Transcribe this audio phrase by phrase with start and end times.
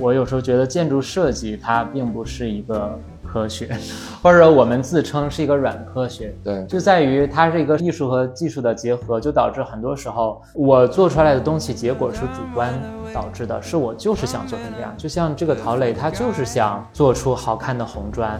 [0.00, 3.74] 我有时候觉得建筑设计它并不是一个科学，
[4.22, 6.34] 或者我们自称是一个软科学。
[6.44, 12.70] 对，就在于它是一个艺术和技术的结合，就导致很多时候我做出来的东西结果是主观
[13.14, 14.94] 导致的，是我就是想做成这样。
[14.98, 18.38] 就像这个陶磊，他就是想做出好看的红砖。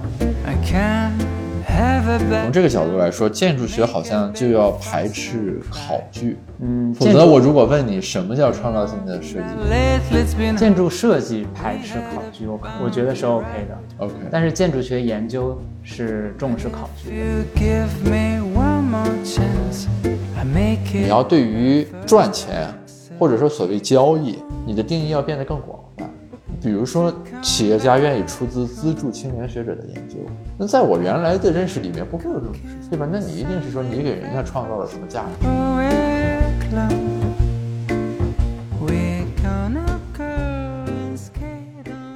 [2.40, 6.36] 从这个角度来说，建筑学好像就要排斥考据。
[6.60, 13.76] 嗯，否则我如果问你什么叫创造性的设计，建筑设计排斥考据，我我觉得是 OK 的。
[13.98, 17.16] OK，但是建筑学研究是重视考据的。
[20.92, 22.68] 你要对于赚钱
[23.18, 25.83] 或者说所谓交易，你的定义要变得更广泛。
[26.62, 30.16] 比如说，企业家愿意出资资助青年学者的研究，
[30.58, 33.06] 那在我原来的认识里面不会有这种事，对吧？
[33.10, 35.46] 那你一定是说你给人家创造了什么价值。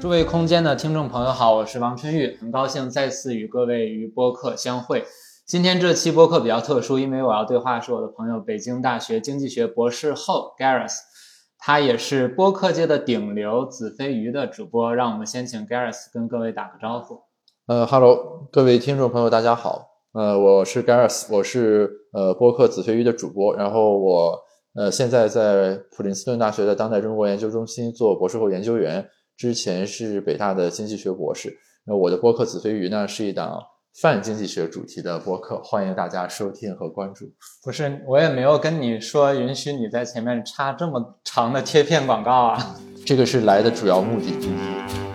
[0.00, 5.04] 诸位空间的听众朋友好，我是王春玉，很高兴再次与各位于播客相会。
[5.44, 10.94] 今天这期播客比较特殊，因为我要对话是我的朋友，北京大学经济学博士后 Gareth，
[11.58, 14.94] 他也是播客界的顶流子非鱼的主播。
[14.94, 17.20] 让我们先请 Gareth 跟各位打个招呼。
[17.66, 19.86] 呃哈喽，各位听众朋友，大家好。
[20.12, 23.54] 呃，我是 Gareth，我是呃播客子非鱼的主播。
[23.54, 24.38] 然后我
[24.74, 31.54] 呃现在在普林斯顿大学的当代中国研究中心做博士后研究员，之前是北大的经济学博士。
[31.84, 33.62] 那我的播客子非鱼呢是一档
[33.94, 37.32] 泛经济学主题的播客，欢迎大家收听和关注。
[37.64, 42.76] 不是，我也没有跟你说允许你在前面插这么长的贴片广告啊。
[43.04, 45.07] 这个是来的主要目的之一。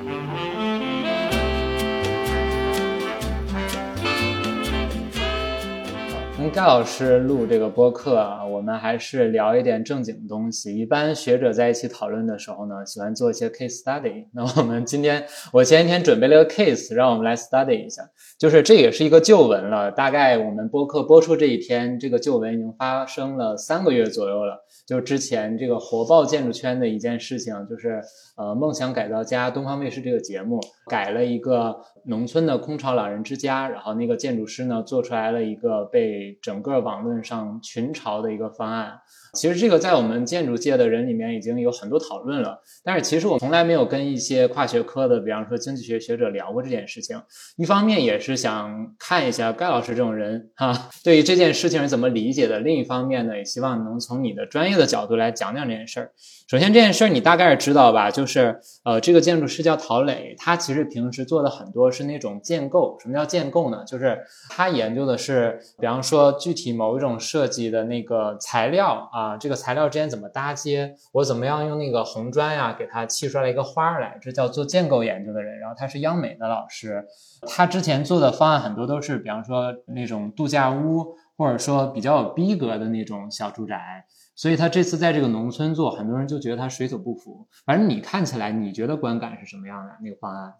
[6.44, 10.78] 跟盖老师录这个播客啊，我们还是聊一点正经的东西。
[10.78, 14.26] 一般学者在一起讨论的时候呢，喜欢做一些 case study。
[14.34, 18.02] 那我们今天，我前一天准备了个 case，让我们来 study 一下。
[18.38, 24.66] 就是这也是一个旧闻了，大概我们播客播出这一天，这个旧闻已经发生了三个月左右了。
[24.86, 28.02] 就之前这个火爆建筑圈的一件事情，就是
[28.36, 39.02] 呃，梦想改造家东方卫视这个节目改了一个农村的空巢老人之家，然后那个建筑师呢做出来了一个被整个网论上群嘲的一个方案。
[39.34, 47.20] 其实这个在我们建筑界的人里面已经有很多讨论了，但是其实我从来没有跟一些跨学科的，比方说经济学学者聊过这件事情。
[47.58, 56.12] 一方面也是想看一下盖老师这种人哈，对于这件事情是怎么理解的；另一方面呢，也希望能从你的专业的角度来讲讲这件事儿。
[56.48, 58.12] 首先这件事儿你大概是知道吧？
[58.12, 62.96] 就是呃，这个建筑师叫陶磊，他其实平时做的很多是那种建构。
[63.02, 63.84] 什么叫建构呢？
[63.86, 64.20] 就是
[64.50, 75.60] 他研究的是，比方说具体某一种设计的那个材料啊，啊这个材料之间怎么搭接，我怎么样用那个红砖呀给它砌出来一个花来，这叫做建构研究的人。
[75.60, 77.06] 然后他是央美的老师，
[77.48, 84.06] 他之前做的方案很多都是，比方说那种度假屋，或者说比较有逼格的那种小住宅。
[84.36, 87.48] 所以他这次在这个农村做，很多人就觉得他水土不服。
[87.66, 90.54] 反正你看起来，你觉得观感是什么样的那个方案？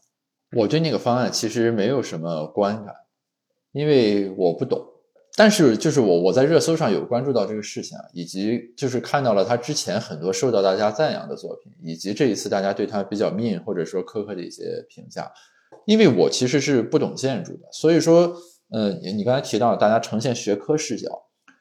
[0.56, 2.94] 我对那个方案其实没有什么观感，
[3.72, 4.93] 因为我不懂。
[5.36, 15.32] 但是就是我我在热搜上有关注到这个事情啊，以及就是看到了他之前很多受到大家赞扬的作品，以及这一次大家对他比较 mean 或者说苛刻的一些评价。
[15.86, 18.34] 因为我其实是不懂建筑的，所以说，
[18.70, 21.10] 嗯，你刚才提到大家呈现学科视角。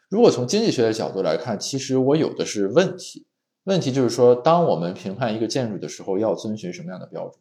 [0.08, 3.26] 如果从经济学的角度来看，其实我有的是问题。
[3.64, 7.34] 问题就是说，当我们评判一个建筑的时候，要遵循什么样的标准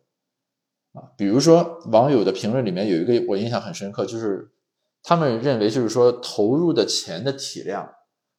[0.93, 1.11] 啊？
[1.17, 4.49] 比如说，网友的评论里面有一个我印象很深刻，就是
[5.03, 7.89] 他们认为，就是说投入的钱的体量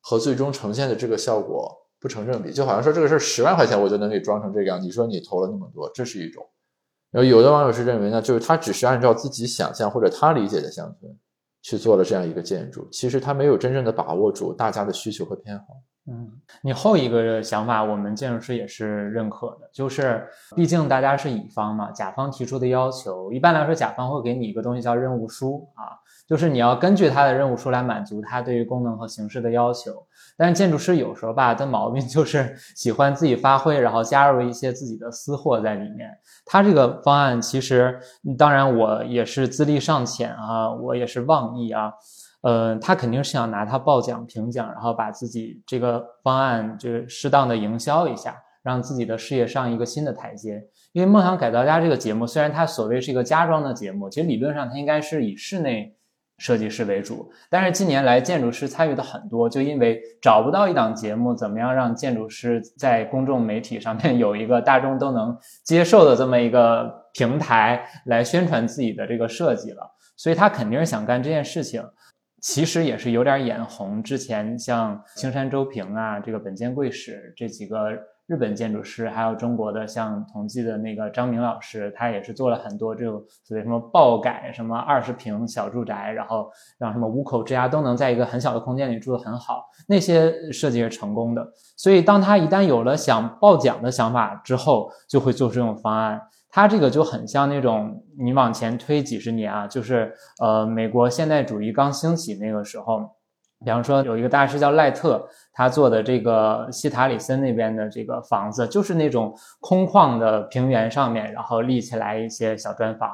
[0.00, 6.44] 和最终呈现的这个效果不成正比，就好像说这个事儿十万块钱我就能给装成这个样，你说你投了那么多，这是一种。
[7.10, 11.18] 然后有的网友是认为呢，就是他只是按照自己想象或者他理解的乡村。
[11.64, 15.64] 去做了这样一个建筑，其实他没有真正的把握住大家的需求和偏好。
[16.08, 16.32] 嗯，
[16.62, 20.26] 你后一个想法，我们建筑师也是认可的，就是
[20.56, 25.94] 毕竟大家是乙方嘛，甲方提出的要求，一般来说甲方会给你一个东西叫任务书啊，
[26.26, 29.92] 就是你要根据他的任务书来满足他对于功能和形式的要求。
[30.36, 36.10] 但是建筑师有时候吧，的毛病就是喜欢自己发挥，然后加入一些自己的私货在里面。
[36.44, 38.00] 他这个方案其实，
[38.36, 41.92] 当然我也是资历尚浅啊，我也是妄议啊。
[42.42, 50.62] 呃，他肯定是想拿它报奖评奖，然后把自己这个方案就是适当的营销一下，让自己的事业上一个新的台阶。
[50.92, 55.96] 因为《梦想改造家》这个节目，虽然它所谓是一个家装的节目，其实理论上它应该是以室内
[56.38, 71.80] 设计师为主，但是近年来建筑师参与的很多，就因为找不到一档节目，怎么样让建筑师在公众媒体上面 有一个大众都能接受的这么一个平台来宣传自己的这个设计了，所以他肯定是想干这件事情。
[72.42, 77.90] 其实也是有点眼红，之前像青山周平啊，这个本间贵史这几个。
[78.28, 86.48] 日本建筑师，还有中国的像同济的那个张明老师，他也是做了很多这种所谓什么爆改，什么二十平小住宅，然后
[86.78, 91.46] 让什么五口之家都能在一个很小的空间里住得很好，那些设计是成功的。
[91.76, 96.18] 所以当他一旦有了想报奖的想法之后，就会做出这种方案。
[96.52, 103.00] 他这个就很像那种你往前推几十年啊，就是呃美国现代主义刚兴起那个时候。
[103.64, 113.08] 比方说，有一个大师叫赖特，他做的这个西塔里森那边的这个房子，就是那种空旷的平原上面，然后立起来一些小砖房，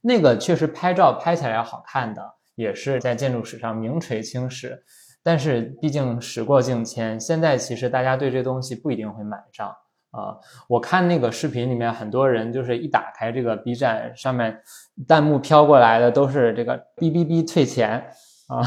[0.00, 2.22] 那个确实拍照拍起来好看的，
[2.54, 4.82] 也是在建筑史上名垂青史。
[5.22, 9.70] 但是毕竟时过境迁，现在其实大家对这东西不一定会买账
[10.10, 10.36] 啊。
[10.68, 14.60] 我看那个视频里面，很多人就是一打开这个 B 站上面，
[15.06, 18.10] 弹幕飘过来的都是这个哔哔哔退钱。
[18.50, 18.60] 啊，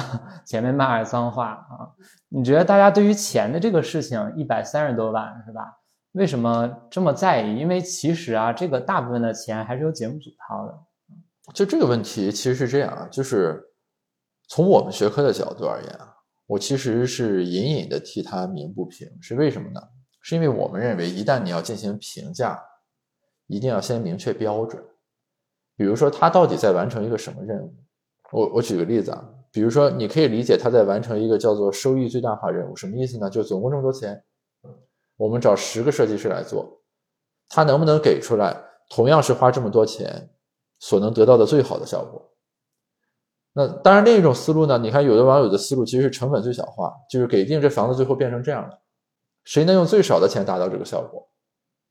[0.45, 1.91] 前面骂着脏话啊！
[2.29, 5.77] 你觉得大家对于钱的这个事情，一百三十多万是吧？
[6.13, 7.57] 为什么这么在意？
[7.57, 10.73] 因为其实啊，这个大部分的钱还是由节目组掏的。
[11.53, 13.61] 就这个问题，其实是这样啊，就是
[14.47, 16.15] 从我们学科的角度而言啊，
[16.47, 19.05] 我其实是隐隐的替他鸣不平。
[19.19, 19.81] 是为什么呢？
[20.23, 22.59] 是因为我们认为，一旦你要进行评价，
[23.45, 24.83] 一定要先明确标准。
[25.75, 27.73] 比如说，他到底在完成一个什么任务？
[28.31, 29.29] 我我举个例子啊。
[29.51, 33.29] 比如说，你可以理解他在完成一个叫做收益最大化任务，什么意思呢？
[33.29, 34.23] 就总共这么多钱，
[35.17, 36.81] 我们找十个设计师来做，
[37.49, 38.57] 他能不能给出来
[38.89, 40.31] 同样是花这么多钱
[40.79, 42.31] 所能得到的最好的效果？
[43.51, 44.79] 那当然，另一种思路呢？
[44.79, 48.79] 你看，有的网友的思路其实是成本最小化，就是给定这房子最后变成这样的，
[49.43, 51.29] 谁能用最少的钱达到这个效果？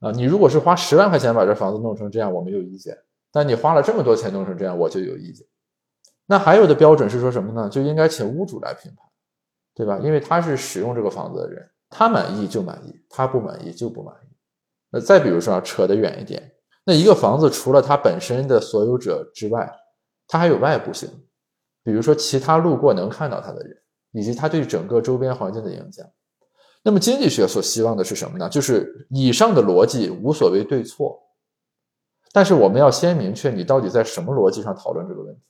[0.00, 2.94] 啊，你如果是花十万块钱把这房子弄成这样，我没有意见；
[3.30, 5.46] 但你花了这么多钱弄成这样，我就有意见。
[6.26, 7.68] 那还有的标准是说什么呢？
[7.68, 9.06] 就应该请屋主来评判，
[9.74, 9.98] 对吧？
[10.02, 14.34] 因为他是使用这个房子的人，他满意就满意，他不满意就不满意。
[14.90, 16.52] 那再比如说啊扯得远一点，
[16.84, 19.72] 那一个房子除了它本身的所有者之外，
[20.26, 21.08] 它还有外部性，
[21.84, 23.76] 比如说其他路过能看到它的人，
[24.12, 26.04] 以及它对整个周边环境的影响。
[26.82, 28.48] 那么经济学所希望的是什么呢？
[28.48, 31.18] 就是以上的逻辑无所谓对错，
[32.32, 35.40] 但是我们要先明确你到底在什么逻辑上讨论这个问题。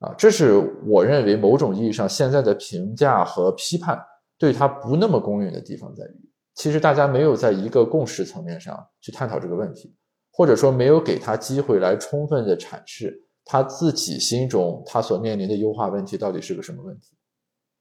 [0.00, 3.98] 啊，这是我认为某种意义上现在的评价和批判
[4.38, 9.92] 对他不那么公允的地方在于，其实大家没有在一个共识层面上去探讨这个问题，
[10.30, 13.12] 或者说没有给他机会来充分的阐释
[13.44, 17.16] 他自己心中他所面临的优化问题到底是个什么问题。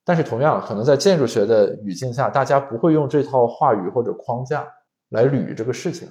[0.08, 4.66] 但是同样，可能在建筑学的语境下，大家不会用这套话语或者框架
[5.10, 6.08] 来捋这个事情。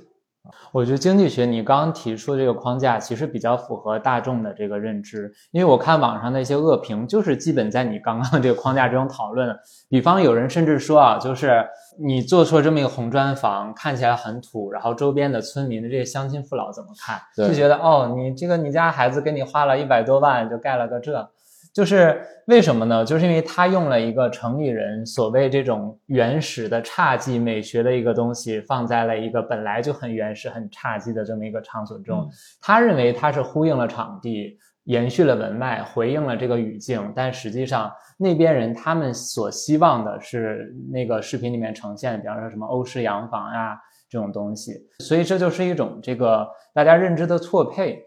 [0.71, 9.57] 我觉得经济学你刚刚提出的这个框架其实比较符合大众的这个认知，因为我看网上的一些恶评，就是基本在你刚刚这个框架之中讨论。
[9.89, 11.67] 比方有人甚至说啊，就是
[11.99, 17.19] 你做出了这么一个红砖房，看起来很土，然后周边的村民的这些乡亲父老怎么看？
[17.35, 21.29] 就觉得哦，你这个你家孩子给你花了一百多万就盖了个这。
[21.77, 23.05] 就是为什么呢？
[23.05, 32.27] 就是因为他用了一个城里人所谓这种原始的侘寂美学的一个东西，放在了一个本来就很原始、很侘寂的这么一个场所中。
[32.63, 37.13] 他认为他是呼应了场地，延续了文脉，回应了这个语境。
[37.15, 43.79] 但实际上，那边人他们所希望的是那个视频里面呈现，比方说什么欧式洋房呀
[44.09, 44.73] 这种东西。
[45.01, 48.03] 所以这就是一种这个大家认知的错配。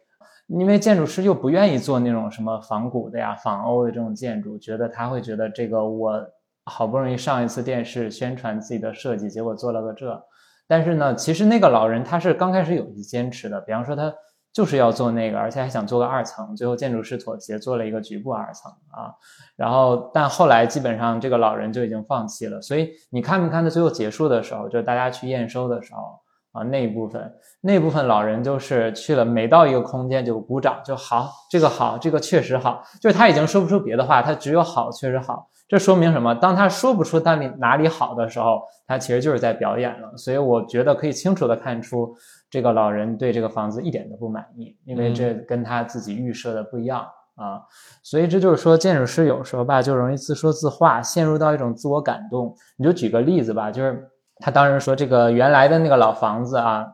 [0.49, 6.19] 因为建筑师又不愿意做那种什么仿古的呀、仿欧的这种建筑，觉得他会觉得这个我
[6.65, 10.19] 好不容易上一次电视宣传自己的设计，结果做了个这。
[10.67, 14.11] 但是呢，其实那个老人他是刚开始有一些坚持的，比方说他
[14.51, 19.13] 就是要做那个，而且还想做个二层，最后建筑师妥协做了一个局部二层啊。
[19.55, 22.59] 然后但后来基本上这个老人就已经放弃了。
[22.59, 26.19] 所以你看没看到最后结束的时候，就是大家去验收的时候。
[26.51, 35.47] 啊，那一部分，那部分老人就是去了，每到一个空间就鼓掌，就好，这个好，这个确实好，就是他已经说不出别的话，他只有好，确实好。
[35.67, 36.33] 这说明什么？
[36.33, 40.11] 当他说不出哪里哪里好的时候，他其实就是在表演了。
[40.17, 42.11] 所以我觉得可以清楚的看出，
[42.49, 47.01] 这个老人对这个房子一点都不满意，因为这跟他自己预设的不一样
[47.35, 47.61] 啊。
[48.01, 52.55] 所以这就是说，建筑师有时候吧，就容易自说自话，陷入到一种自我感动。
[52.75, 54.09] 你就举个例子吧，就是。
[54.39, 56.85] 他当时说，这个原来的那个老房子啊，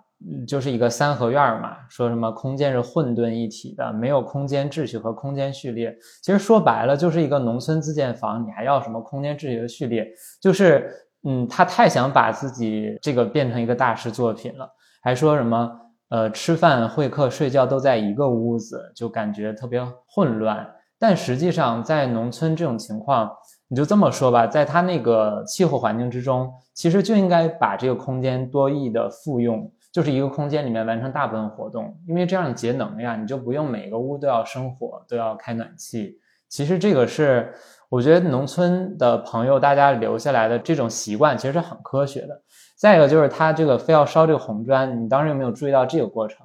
[0.48, 5.96] 就是一个三合院嘛，说什么空间是混沌一体的，没有空间秩序和空间序列。
[6.24, 10.08] 其实说白了就是一个农村自建房，你还要什么空间秩序的序列？
[10.42, 10.92] 就是
[11.24, 14.68] 嗯，他太想把自己这个变成一个大师作品了，
[15.04, 15.72] 还说什么
[16.10, 20.68] 呃吃饭、会客、睡觉都在一个屋子，就感觉特别混乱。
[20.98, 23.30] 但实际上在农村这种情况。
[23.67, 36.19] 你就这么说吧，在它那个气候环境之中，其实就应该把这个空间多义的复用，就是一个空间里面完成大部分活动，因为这样节能呀，你就不用每个屋都要生火，都要开暖气。
[36.48, 37.53] 其实这个是
[37.89, 42.41] 我觉得农村的朋友大家留下来的这种习惯，其实是很科学的。
[42.77, 46.45] 再一个就是他这个非要烧这个红砖，你当时有没有注意到这个过程？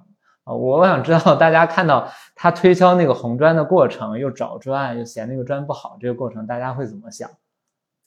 [0.57, 7.31] 我想知道大家看到他推敲那个红砖的过程，又找砖，又嫌那个砖不好，这个过程大家会怎么想？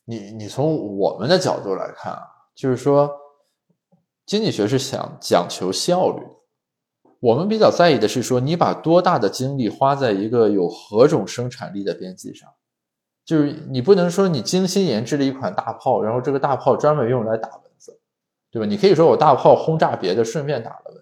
[0.05, 2.23] 你你从我们的角度来看啊，
[2.53, 3.09] 就是说
[4.25, 6.21] 经济学是想讲求效率，
[7.19, 12.49] 我们比较在意的是说你把多大的精力花在一个有何种生产力的边际上，
[13.23, 17.97] 就是你不能说你精心研制了一款大炮，然后这个大炮专门用来打蚊子，
[18.51, 18.65] 对吧？
[18.65, 20.92] 你可以说我大炮轰炸别的，顺便打了。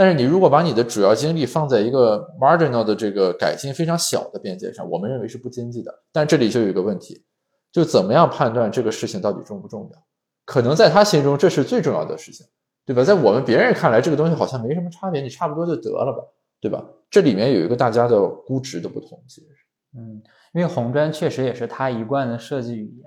[0.00, 5.94] 但是你如果把你的主要精力放在一个 marginal 的这个改进非常小的边界上，我们认为是不经济的。
[6.10, 7.22] 但这里就有一个问题，
[7.70, 9.98] 就怎么样判断这个事情到底重不重要？
[10.46, 12.46] 可能在他心中这是最重要的事情，
[12.86, 13.04] 对吧？
[13.04, 16.24] 在我们别人看来，这个东西好像没什么差别，你差不多就得了吧，
[16.62, 16.82] 对吧？
[17.10, 19.66] 这里面有一个大家的估值的不同，其实是，
[19.98, 20.22] 嗯，
[20.54, 23.06] 因为红砖确实也是他一贯的设计语言。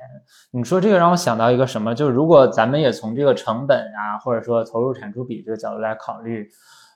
[0.51, 1.95] 你说这个让我想到一个什么？
[1.95, 6.47] 就是如果咱们也从这个成本啊，或者说投入产出比这个角度来考虑。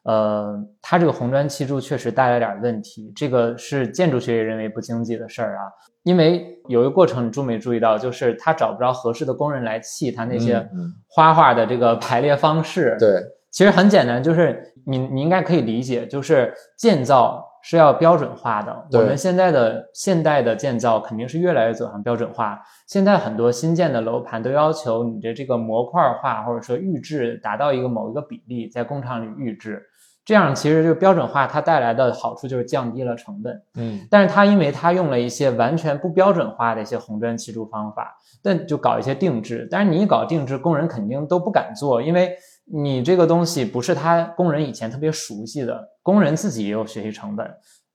[0.07, 5.63] 呃，它这个红砖砌筑确实带来点问题，这个是建筑学也认为不经济的事儿啊。
[6.03, 10.65] 因为有一个过程，你注没注意到，就是他找不着合适的工人来砌他那些
[11.09, 12.95] 花画的这个排列方式。
[12.97, 13.21] 对，
[13.51, 18.87] 其实很简单，就是你你应该可以理解，就是建造是要标准化的。
[18.93, 22.57] 我们现在的现代的建造肯定是越来越走向标准化。
[22.87, 29.83] 现在很多新建的楼盘都要求你的这个模块化或者说预制达到一个某一个比例，在工厂里预制。
[30.27, 33.61] 这样其实就标准化，它带来的好处就是降低了成本。
[33.75, 39.65] 嗯，但是它因为它用了一些完全不标准化的一些红砖砌筑方法，但就搞一些定制。
[39.71, 47.49] 但是你一搞定制，工人肯定都不敢做，因为你这个东西不是他工人以前特别熟悉的，工人自己也有学习成本，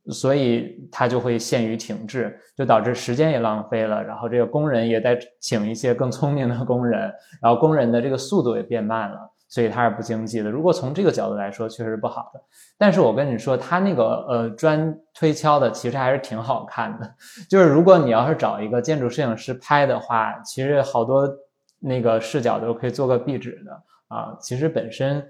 [0.09, 7.13] 所以他就会陷于停滞，就导致时间也浪费了，然后这个工人也在请一些更聪明的工人，
[7.43, 9.32] 然后工人的这个速度也变慢了。
[9.53, 10.51] 所以它是不经济的。
[10.51, 12.41] 如果从这个角度来说，确实是不好的。
[12.79, 17.15] 但是我跟你说，它那个呃砖推敲的其实还是挺好看的。
[17.51, 21.29] 就是如果你要是找一个建筑摄影师拍的话，其实好多
[21.79, 24.35] 那个视角都可以做个壁纸的啊。
[24.41, 25.23] 其实本身，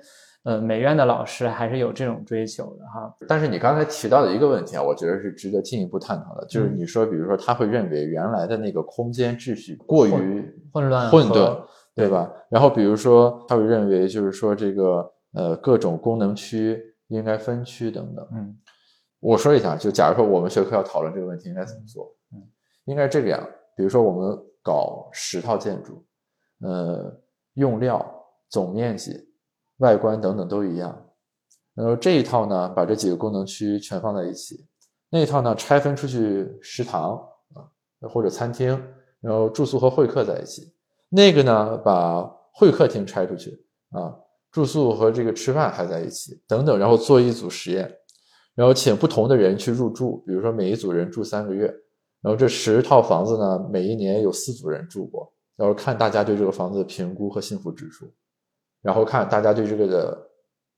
[0.44, 3.12] 呃，美院的老师还是有这种追求的哈。
[3.26, 11.58] 但是你刚才提到的一个问题啊，我觉得是值得进一步探讨的，就是你说，比如说他会认为原来的那个空间秩序过于混乱混沌。
[11.94, 12.32] 对吧？
[12.48, 18.26] 然后比如说，他会认为就是说这个呃各种功能区应该分区等等。
[18.32, 18.58] 嗯，
[19.20, 22.42] 我说一下，就假如说我们学科要讨论这个问题应该怎么做，嗯，
[22.86, 23.46] 应该这个样。
[23.76, 26.04] 比如说我们搞十套建筑，
[26.60, 27.14] 呃，
[27.54, 28.04] 用料、
[28.48, 29.28] 总面积、
[29.78, 31.06] 外观等等都一样。
[31.74, 34.56] 然后这一套呢，把这几个功能区全放在一起；
[35.10, 37.16] 那一套呢，拆分出去食堂
[37.54, 37.64] 啊
[38.08, 38.78] 或者餐厅，
[39.20, 40.72] 然后住宿和会客在一起。
[41.14, 42.22] 那个呢，把
[42.54, 43.50] 会客厅拆出去
[43.90, 44.16] 啊，
[44.50, 47.94] 住宿和这个吃饭还在一起，等等，然后做一组实验，
[48.54, 51.66] 然后请不同的人去入住，比如说每一组人住三个月，
[52.22, 58.10] 然后这十套房子呢，每一年有四组人住过，然后看大家对这个房子的评估和幸福指数，
[58.80, 60.18] 然后看大家对这个的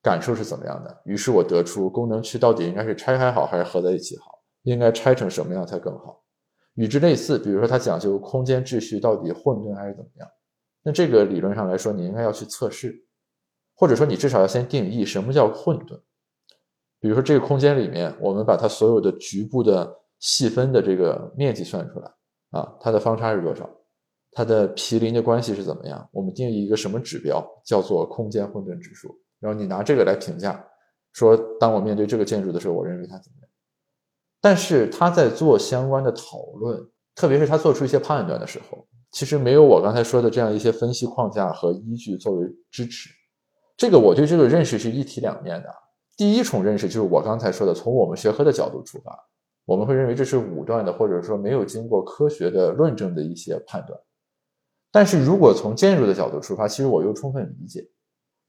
[0.03, 1.01] 感受是怎么样的。
[1.05, 6.24] 于是我得出功能区到底应该是拆开好还是合在一起好，应该拆成什么样才更好。
[6.75, 10.29] 与之类似，比如说它讲究空间秩序到底混沌还是怎么样，
[10.83, 12.95] 那这个理论上来说，你应该要去测试，
[13.77, 16.01] 或者说你至少要先定义什么叫混沌。
[17.01, 22.11] 比如说这个空间里面，我们把它所有的局部的细分的这个面积算出来
[22.51, 23.69] 啊，它的方差是多少，
[24.33, 30.67] 它的毗邻的关系是怎么样，我们定义一个什么指标叫做空间混沌指数，然后你拿这个来评价，
[31.13, 33.44] 说当我面对这个建筑的时候，我认为它怎么样。
[34.45, 36.79] 但是他在做相关的讨论，
[37.15, 43.09] 特别是他做出一些判断的时候，其实没有我刚才说的这样一些分析框架和依据作为支持。
[43.75, 45.75] 这个我对这个认识是一体两面的。
[46.15, 49.19] 第一重认识就是我刚才说的，从我们学科的角度出发，
[49.65, 53.99] 我们会认为这是武断的，或者说没有经过科学的论证的一些判断。
[54.93, 57.89] 但是如果从建筑的角度出发，其实我又充分理解，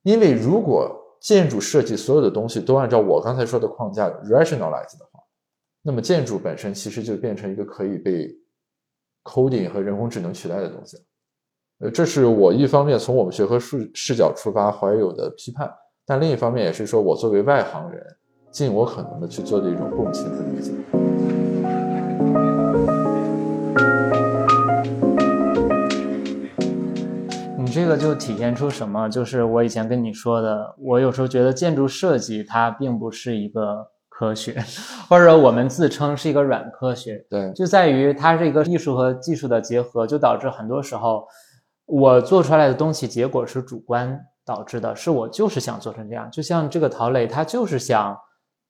[0.04, 5.10] 因为如果建筑设计所有的东西都按照我刚才说的框架 rationalize 的，
[5.88, 8.36] 那么建筑本身其实就变成一个可以被
[9.24, 11.04] coding 和人工智能取代的东西了。
[11.82, 15.72] 呃，这是我一方面从我们学科视视角出发怀有的批判，
[16.04, 18.04] 但另一方面也是说我作为外行人，
[18.50, 20.72] 尽我可能的去做的一种共情和理解。
[27.60, 29.08] 你这个就体现出什么？
[29.08, 34.64] 就是我以前跟你说的，我有时候觉得建筑设计它并不是一个科学，
[35.10, 41.28] 或者我们自称是一个软科学，对，就在于它是一个艺术和技术的结合，就导致很多时候。
[41.88, 46.32] 我做出来的东西结果是主观导致的，是我就是想做成这样。
[46.32, 48.18] 就像这个陶磊，他就是想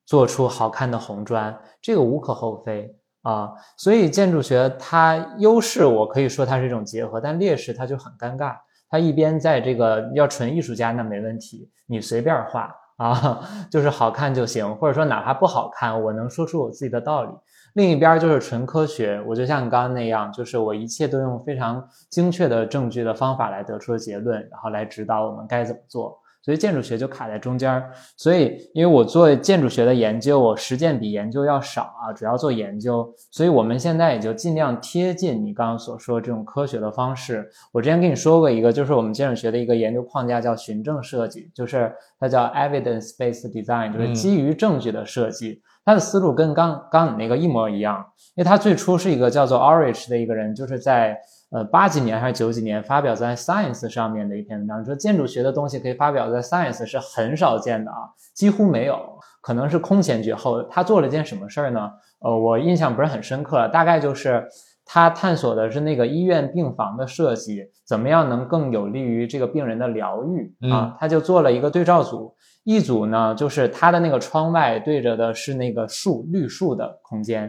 [0.04, 3.52] 做出好看的红砖，这个无可厚非啊。
[3.78, 8.54] 所以建筑学它优势，我可以说它是一种结合，但劣势它就很尴尬。
[8.90, 17.30] 它一边在这个要纯艺术家那没问题，你随便画啊， 就是好看就行，或者说哪怕不好看，我能说出我自己的道理。
[17.74, 26.18] 另一边就是纯科学，我就像你刚刚那样，就是我一切都用非常精确的证据的方法来得出的结论，然后来指导我们该怎么做。
[26.46, 27.90] 所以建筑学就卡在中间儿。
[28.16, 37.44] 所以因为我做建筑学的研究，我实践比研究要少啊，主要做研究，所以我们现在也就尽量贴近你刚刚所说这种科学的方式。
[37.72, 45.60] 我之前跟你说过一个，就是我们建筑学的一个研究框架叫循证设计，就是它叫 evidence-based design，就是基于证据的设计。
[45.84, 51.16] 他的思路跟刚刚你那个一模一样，因为他最初是一个叫做 Orich 的一个人，就是在
[51.56, 57.96] 呃八几年还是九几年发表在 Science 上面的一篇文章，说建筑学的东西可以发表在 Science 是很少见的啊，
[58.34, 60.62] 几乎没有，可能是空前绝后。
[60.64, 61.90] 他做了件什么事儿呢？
[62.18, 64.46] 呃，我印象不是很深刻，大概就是
[64.84, 70.94] 他探索的是那个医院病房的设计，怎么样能更有利于这个病人的疗愈啊？
[71.00, 72.34] 他就做了一个对照组。
[72.64, 77.48] 一组呢，就是它的那个窗外对着的是那个树绿树的空间；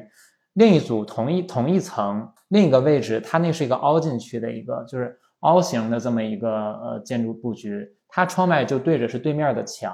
[0.53, 9.93] 另一组同一同一层另一个位置，它那是一个凹进去的一个，就是凹形的这么一个呃建筑布局，它窗外就对着是对面的墙。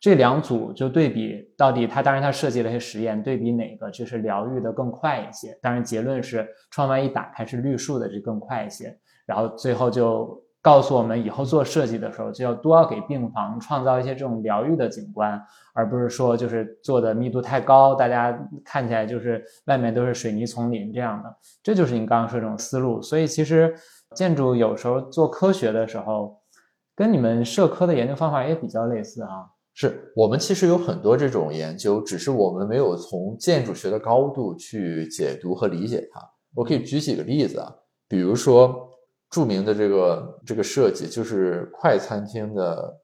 [0.00, 5.58] 这两组就对比到底，它当然它设计了一些实验，对比哪个就是疗愈的更快一些。
[5.60, 8.96] 当然结论是窗外一打开是绿树的就更快一些。
[9.26, 10.42] 然后最后就。
[10.68, 21.36] 告诉我们以后做设计的时候，就要多要给病房创造一些这种疗愈的景观，而不是说就是做的密度太高，大家看起来就是外面都是水泥丛林这样的。
[21.62, 23.00] 这就是你刚刚说这种思路。
[23.00, 23.74] 所以其实
[24.14, 26.38] 建筑有时候做科学的时候，
[26.94, 29.46] 跟你们社科的研究方法也比较类似啊。
[29.72, 36.20] 是我们其实有很多这种研究，只是我们没有从建筑学的高度去解读和理解它。
[36.54, 37.74] 我可以举几个例子啊，
[38.06, 38.84] 比如说。
[39.30, 43.00] 著名的这个这个设计就是快餐厅的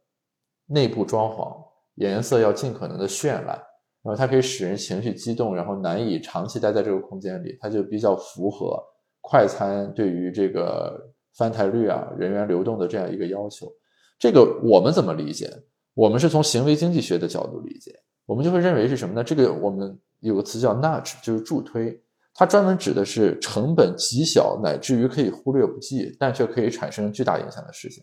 [0.66, 1.54] 内部装潢，
[1.96, 3.60] 颜色要尽可能的绚烂，
[4.02, 8.82] 然后它可以使人情绪激动，然后难以长期待在这个空间里，它就比较符合
[9.20, 10.98] 快餐对于这个
[11.36, 13.70] 翻台率啊、人员流动的这样一个要求。
[14.18, 15.50] 这个我们怎么理解？
[15.92, 17.92] 我们是从行为经济学的角度理解，
[18.24, 19.22] 我们就会认为是什么呢？
[19.22, 22.00] 这个我们有个词叫 nudge，就是助推。
[22.34, 28.02] 它专门指的是成本极小乃至于可以忽略不计，但却可以产生巨大影响的事情。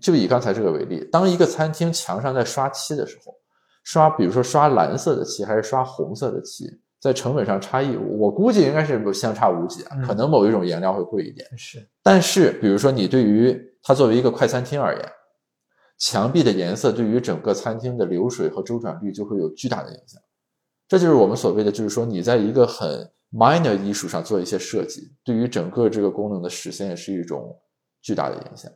[0.00, 3.34] 就以刚才这个为例，当一个餐厅墙上在刷漆的时候，
[3.84, 6.64] 刷比如说刷蓝色的漆还是刷红色的漆，
[7.00, 9.96] 在成本上差异，我估计应该是相差无几啊。
[10.06, 11.86] 可能某一种颜料会贵一点，是。
[12.02, 15.12] 但是比如说你对于它作为一个快餐厅而言，
[15.98, 20.20] 墙壁的颜色对于整个餐厅的流水和周转率就会有巨大的影响。
[20.88, 27.56] 这就是我们所谓的，就是说你在一个很 minor 艺术上做一些设计，对于整个这个功能的实现是一种
[28.00, 28.70] 巨大的影响。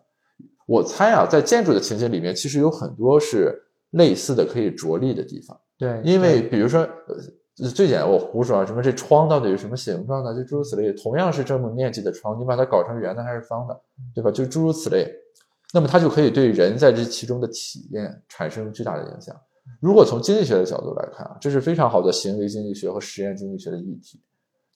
[0.67, 3.61] 我猜啊，在建筑的情节里面，其实有很多是
[3.91, 5.59] 类似的可以着力的地方。
[5.77, 10.93] 对，因为比如说，呃，最简单我胡说啊，什么这窗到底是什么形状的，就诸如此类。
[10.93, 13.81] 同样是这么面积的窗，你把它搞成圆的还是方的，
[14.15, 14.31] 对吧？
[14.31, 15.11] 就诸如此类，
[15.73, 19.35] 那么它就可以对人在这其中的体验产生巨大的影响。
[19.81, 24.21] 如果从经济学的角度来看啊，这是非常好的行为经济学和实验经济学的议题。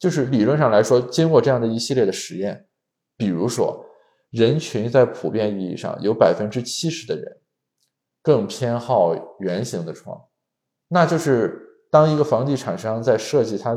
[0.05, 2.67] 就是理论上来说，经过这样的一系列的实验，
[3.17, 3.83] 比如说，
[4.33, 7.25] 人群在普遍意义上有百分之七十的人
[8.23, 10.21] 更偏好圆形的窗，
[10.89, 11.59] 那就是
[11.91, 13.75] 当一个房地产商在设计他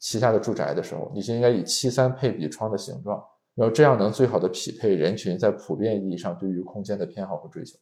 [0.00, 3.22] 旗下的住宅的时候，你就应该以七三配比窗的形状，
[3.54, 7.78] 然后这样能最好的匹配人群在普遍意义上对于空间的偏好和追求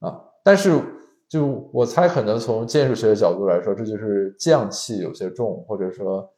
[0.00, 0.18] 啊。
[0.42, 0.82] 但是，
[1.28, 6.28] 就我猜，可能从建筑学的角度来说，这就是匠气有些重，或者说。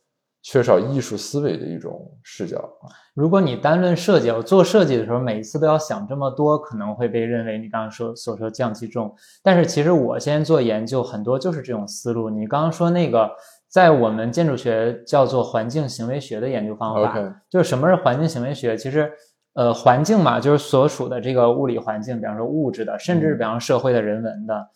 [0.51, 2.89] 缺少艺术思维的一种视角啊。
[3.13, 9.15] 如果你单论设计，我做设计的时候，每一次都要想这么多，可能会被认为你刚刚说所说降气重。
[9.43, 12.31] 但是其实我现在做研究，很多就是这种思路。
[12.31, 13.31] 你刚刚说那个，
[13.69, 17.15] 在我们建筑学叫做环境行为学的研究方法
[17.51, 18.75] 就是什么是环境行为学？
[18.75, 19.13] 其实，
[19.53, 24.67] 呃，环境嘛，就是所属的这个物理环境，比方说物质的，甚至比方社会的人文的。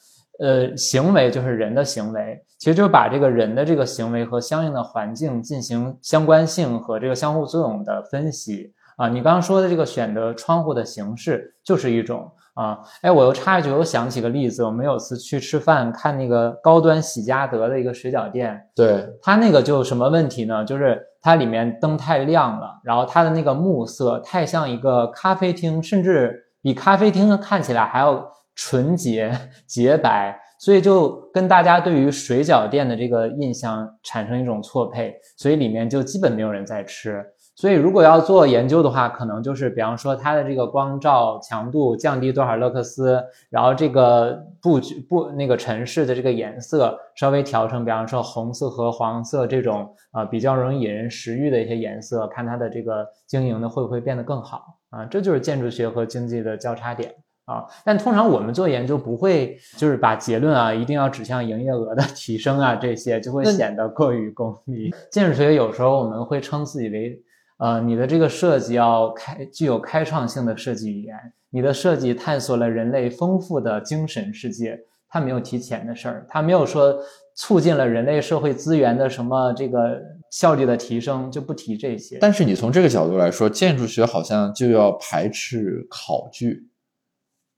[0.43, 9.09] 呃，行为就是人的行为，其实就是把这个人的这个行为和相应的环境进行相关性和这个相互作用的分析啊。
[9.09, 12.81] 你刚刚说的这个选择窗户的形式就是一种啊。
[13.03, 20.65] 哎，我又插一句，我又想起个例子，我们有次去吃饭，看那个高端喜家德的一个水饺店，对，它那个就什么问题呢？
[20.65, 29.33] 就是它里面灯太亮了，然后它的那个木色太像一个咖啡厅，甚至比咖啡厅看起来还要纯洁
[29.67, 37.25] 洁白，所以就跟大家对于水饺店的这个印象产生一种错配，所以里面就基本没有人在吃。
[37.55, 55.05] 所以如果要做研究的话，可能就是比方说它的这个光照强度降低多少勒克斯，然后这个布局布那个城市的这个颜色稍微调成，比方说红色和黄色这种啊、比较容易引人食欲的一些颜色，看它的这个经营的会不会变得更好啊？
[55.05, 57.15] 这就是建筑学和经济的交叉点。
[57.53, 64.91] 啊，但通常我们做研究不会就是把结论啊一定要指向营业额的提升啊，这些就会显得过于功利。
[65.11, 67.21] 建筑学有时候我们会称自己为，
[67.59, 71.17] 呃，你的这个设计要开具有开创性的设计语言，
[71.51, 74.79] 你的设计探索了人类丰富的精神世界。
[75.15, 76.97] 它没有提钱的事儿，它没有说
[77.35, 82.17] 促进了人类社会资源的什么这个效率的提升，就不提这些。
[82.19, 86.67] 但是你从这个角度来说，建筑学好像就要排斥考据，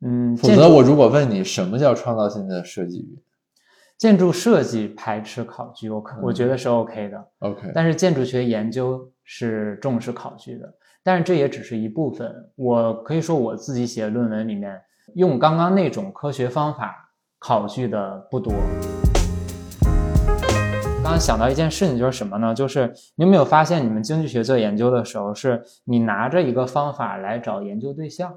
[0.05, 3.19] 嗯，否则我如果问你什么叫创造性的设计
[3.97, 7.27] 建筑设计排斥考据，我可我嗯觉得是 OK 的。
[7.39, 12.31] ，OK，但是建筑学研究是重视考据的，但是这也只是一部分。
[12.57, 14.79] 我可以说我自己写论文里面
[15.15, 16.95] 用刚刚那种科学方法
[17.39, 18.53] 考据的不多。
[21.03, 22.55] 刚刚想到一件事情，就是什么呢？
[22.55, 28.35] 就是你有没有发现，你们经济学做研究的时候，是你拿着一个方法来找研究对象。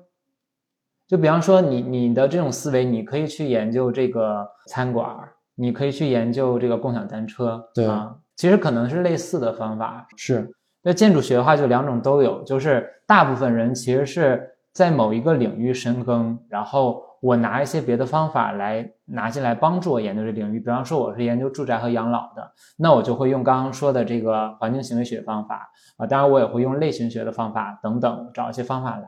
[1.08, 10.06] 就比方说你你的这种思维，你可以去研究这个餐馆儿，你可以去研究这个共享单车，对啊，其实可能是类似的方法。
[10.17, 10.52] 是
[10.84, 20.60] 那建筑学的话，就两种都有，就是大部分人其实是在某一个领域深耕，然后我拿一些别的方法来拿进来帮助我研究这领域。
[20.60, 29.08] 比方说我是研究住宅和养老的，那我就会用刚刚说的这个环境行为学方法啊，当然我也会用类型学的方法等等，找一些方法来。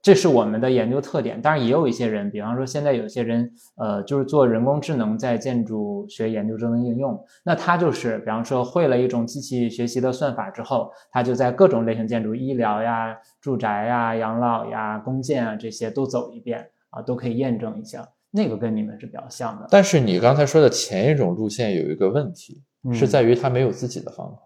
[0.00, 18.08] 这是我们的研究特点，当然也有一些人，比方说现在有些人，呃，就是做人工智能在建筑学研究中的应用，那他就是，比方说会了一种机器学习的算法之后，他就在各种类型建筑，医疗呀、住宅呀、养老呀、公建啊这些都走一遍啊，都可以验证一下。
[18.30, 24.38] 那个跟你们是比较像的，但是你刚才说的前一种路线有一个问题，嗯是在于他没有自己的方法，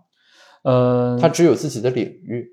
[0.70, 2.48] 呃，它只有自己的领域。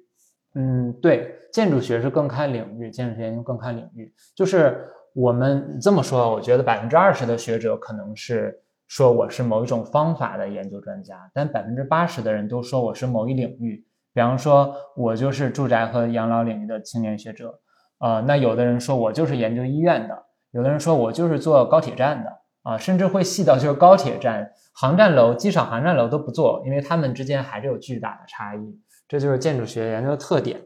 [0.55, 4.13] 嗯，对，建筑学是更看领域，建筑学研究更看领域。
[4.35, 8.57] 就是我们这么说，我觉得百分之二十的学者可能是
[8.87, 13.85] 说我是某一种方法的研究专家，但百分之八十的人都说我是某一领域。
[14.11, 17.59] 比方说，我就是住宅和养老领域的青年学者，
[17.99, 22.29] 呃，那有的人说我就是研究医院的，有的人说我就是做高铁站的，
[22.63, 28.81] 啊，甚至会细到就是高铁站、航站楼、机场航站楼都不做，因为它们之间还是有巨大的差异。
[29.07, 30.59] 这就是建筑学研究的特点。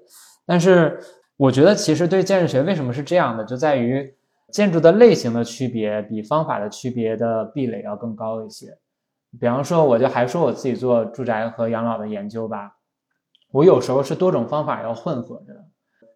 [0.45, 0.99] 但是
[1.38, 4.13] 我觉得，其实对建筑学为什么是这样的，就在于
[4.51, 8.77] 建筑的类型的区别比方法的区别的壁垒要更高一些。
[9.39, 12.75] 比方说，我就还说我自己做住宅和养老的研究吧，
[13.51, 15.65] 我有时候是多种方法要混合着的。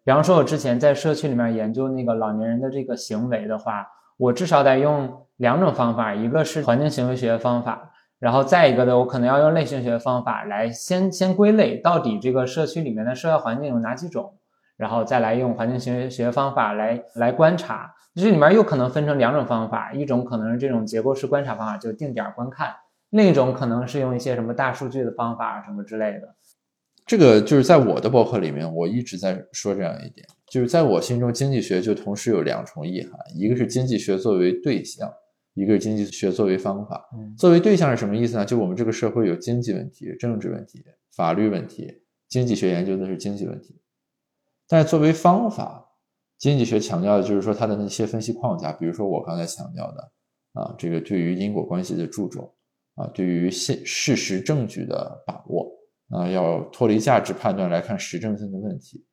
[0.04, 3.86] 比方说，我之前在社区里面研究那个老年人的这个行为的话，
[4.16, 14.34] 我至少得用两种方法，一个是环境行为学方法，然后再一个呢，我可能要用类型学的方法来先先归类，到底这个社区里面的社会环境有哪几种，
[14.76, 17.94] 然后再来用环境学学方法来来观察。
[18.14, 22.68] 这里面又可能分成两种方法，一种可能是这种结构式观察方法，就定点观看；
[23.10, 26.34] 另一种可能是用一些什么大数据的方法什么之类的。
[27.06, 35.08] 这个就是在我的博客里面，我一直在说这样一点，就是在我心中，经济学就同时有两重意涵，一个是经济学作为对象，
[35.58, 37.08] 一个是经济学作为方法。
[37.14, 38.44] 嗯作为对象是什么意思呢？
[38.44, 43.80] 就我们这个社会有经济问题、政治问题、法律问题，经济学研究的是经济问题。
[44.68, 45.84] 但是作为方法，
[46.38, 50.12] 经济学强调的就是说它的那些分析框架，比如说我刚才强调的
[50.52, 52.52] 啊，这个对于因果关系的注重
[52.94, 55.70] 啊，对于现事实证据的把握
[56.10, 59.04] 啊，要脱离价值判断来看实证性的问题。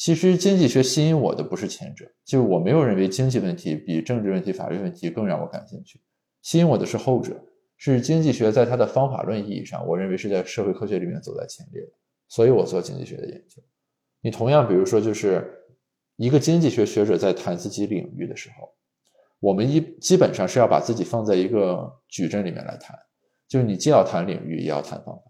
[0.00, 6.00] 其实经济学吸引我的不是前者，就是我没有认为经济问题比政治问题、法律问题更让我感兴趣。
[6.40, 7.38] 吸引我的是后者，
[7.76, 11.92] 是经济学在它的方法论意义上，我认为是在社会科学里面走在前列的，
[12.28, 13.62] 所以我做经济学的研究。
[14.22, 15.46] 你同样，比如说，就是
[16.16, 18.72] 一个经济学学者在谈自己领域的时候，
[19.38, 22.98] 我们一基本上是要把自己放在一个矩阵里面来谈，
[23.46, 25.22] 就是你既要谈领域，也要谈方法，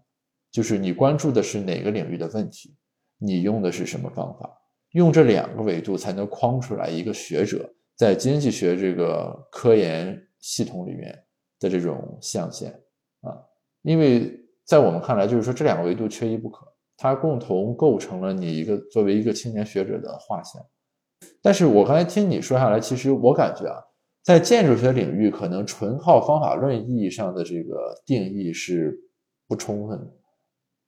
[0.49, 2.73] 就是你关注的是哪个领域的问题，
[3.17, 4.59] 你用的是什么方法。
[4.91, 11.17] 用这两个维度才能框出来一个学者在经济学这个科研系统里面
[11.59, 12.71] 的这种象限
[13.21, 13.37] 啊，
[13.83, 14.31] 因为
[14.65, 16.65] 在我们看来，就是说这两个维度缺一不可，
[16.97, 20.61] 它共同构成了你一个作为一个青年学者的画像。
[21.41, 23.77] 但是我刚才听你说下来，其实我感觉啊，
[24.23, 28.97] 在建筑学领域，可能纯靠方法论意义上的这个定义是
[29.47, 30.20] 不充分的。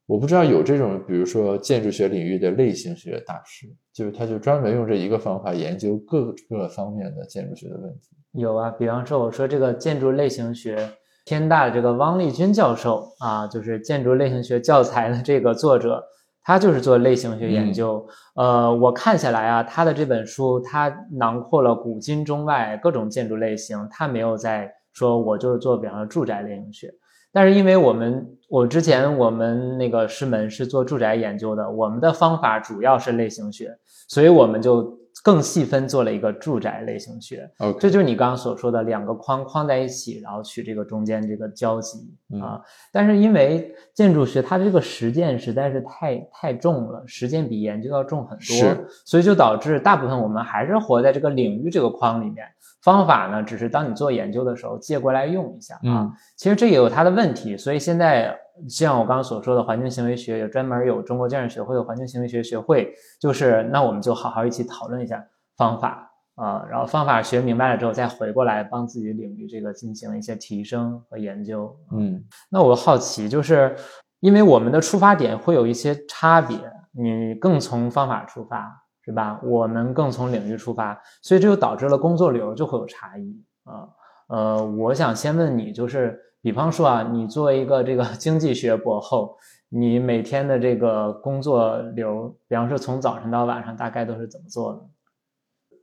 [0.05, 8.09] 我不知道有这种，比如说建筑学领域的类型学大师，就是他就专门用这一个方法研究各个方面的建筑学的问题。
[8.33, 10.89] 有啊，比方说我说这个建筑类型学，
[11.25, 16.03] 天大的这个汪立军教授啊，就是建筑类型学教材的这个作者，
[16.43, 18.05] 他就是做类型学研究。
[18.35, 26.93] 呃，我看下来啊，他的这本书他囊括了古今中外各种建筑类型，他没有在说我就是做比方说住宅类型学。
[27.33, 33.75] 但是因为我们我之前我们那个师门是做住宅研究的，我们的方法主要是类型学，
[34.07, 37.49] 所以我们就更细分做了一个住宅类型学。
[37.59, 41.99] OK，这就是你刚刚所说的两个框框在一起，然后取这个中间这个交集
[42.41, 42.59] 啊。
[42.91, 52.45] 但是因为建筑学它这个实践实在是太太重了，实践比研究要重很多，所以就导致大部分我们还是活在这个领域这个框里面。
[52.81, 56.11] 方法呢，只是当你做研究的时候借过来用一下啊。
[56.35, 58.37] 其实这也有它的问题，所以现在
[58.69, 65.25] 像我刚刚所说的环境行为学，有专门有中国建筑学会的环境行为学学会，就是那我们就好好一起讨论一下
[65.57, 71.75] 方法啊，然后方法学明白了之后，再回过来帮自己领域这个进行一些提升和研究。
[71.91, 73.75] 嗯，那我好奇，就是
[74.19, 76.57] 因为我们的出发点会有一些差别，
[76.91, 78.79] 你更从方法出发。
[79.05, 79.37] 是吧？
[79.43, 83.89] 我们更从领域出发，所以这就导致了工作流就会有差异啊。
[84.27, 89.35] 呃，我想先问你，就是比方说啊，你作为一个这个 经济学博后，
[89.69, 94.73] 你每天的这个工作流，比方说从早晨到晚上，大概都是怎么做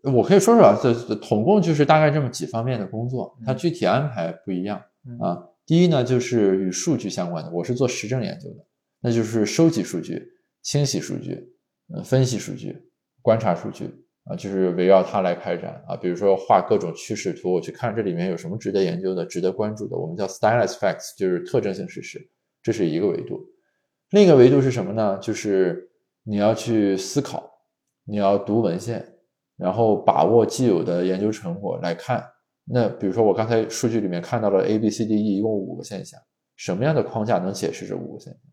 [0.02, 0.12] 的？
[0.12, 4.80] 我可以说说啊，这统共就是大概这么几方面的工作，它具体安排不一样
[5.18, 5.42] 啊。
[5.66, 8.64] 第一呢，就是与数据相关的，我是做实证研究的，
[9.00, 10.24] 那就是收集数据、
[10.62, 11.54] 清洗数据、
[11.92, 12.86] 呃，分析数据。
[13.22, 15.96] 观察数据啊，就是围绕它来开展啊。
[15.96, 19.96] 比如说画各种趋势图，我去看这里面有什么值得研究的、值得关注的。
[19.96, 22.30] 我们叫 stylus facts，就是特征性事实，
[22.62, 23.40] 这是一个维度。
[24.10, 25.18] 另一个维度是什么呢？
[25.18, 25.90] 就是
[26.22, 27.50] 你要去思考，
[28.04, 29.04] 你要读文献，
[29.56, 32.24] 然后把握既有的研究成果来看。
[32.64, 36.20] 那比如说我刚才数据里面看到了 A、B、C、D、E 一共五个现象，
[36.54, 38.49] 什么样的框架能解释这五个现象？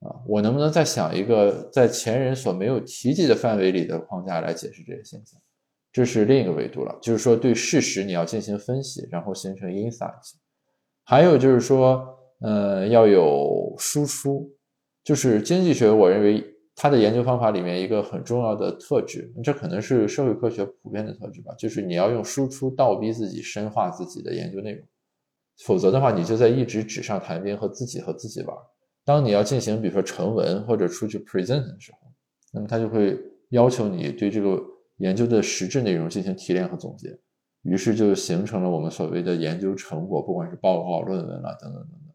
[0.00, 5.40] 啊，我能不能再想一个在前人所没有提及的范围里的框架来解释这些现象？
[5.92, 10.12] 这是另一个维度了，就是说对事实你要进行分析，然后形成 insight。
[11.04, 12.06] 还有就是说，
[12.40, 14.50] 呃，要有输出。
[15.02, 16.44] 就是经济学，我认为
[16.76, 24.86] 它的研究方法里面一个很重要的特质，这可能是社会科学普遍的特质吧，就是你要用输出倒逼自己深化自己的研究内容，
[25.64, 28.56] 否则的话，你就在一直纸上谈兵和自己和自己玩。
[29.04, 31.98] 当你要进行，比如说成文或者出去 present 的时候，
[32.52, 33.18] 那么他就会
[33.50, 34.60] 要求你对这个
[34.98, 37.18] 研究的实质内容进行提炼和总结，
[37.62, 42.14] 于是就形成了我们所谓的研究成果，不管是报告、论文啊等等等等。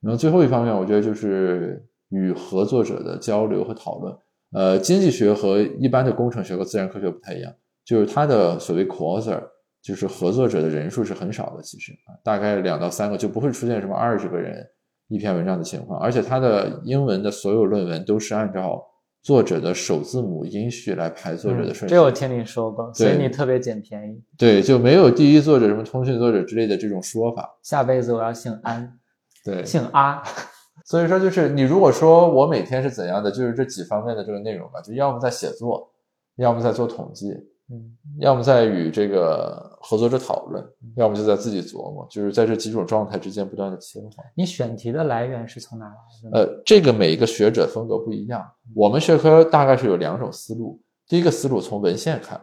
[0.00, 4.16] 那么最后一方面，我觉得就是与合作者的交流和讨论。
[4.52, 7.54] 呃，经济学和一般的工程学和自然科学不太一样，
[7.84, 9.42] 就是它的所谓 co-author，
[9.82, 14.66] 就是合作者的人数是很少的，其实啊，大概两到三个，就不会出现什么二十个人。
[15.10, 18.80] 一篇文章的情况，而且他的英文的所有论文都是按照
[19.22, 21.94] 作者的首字母音序来排作者的顺序。
[21.94, 24.22] 这我听你说过，所以你特别捡便宜。
[24.38, 27.58] 对，就没有第一作者、什么通讯作者之类的这种说法。
[27.62, 28.98] 下辈子我要姓安，
[29.44, 30.22] 对，姓阿。
[30.86, 35.92] 所以说，就是你如果说我每天是怎样的，就是这几方面的这个内容吧，就要么在写作，
[36.36, 37.30] 要么在做统计。
[37.72, 40.64] 嗯，要么在与这个合作者讨论，
[40.96, 44.10] 要么就在自己琢磨，就是在这几种状态之间不断的切换。
[44.34, 46.38] 你选题的来源是从哪来的？
[46.38, 48.46] 呃，这个每一个学者风格不一样。
[48.74, 50.80] 我们学科大概是有两种思路。
[51.06, 52.40] 第一个思路从文献看，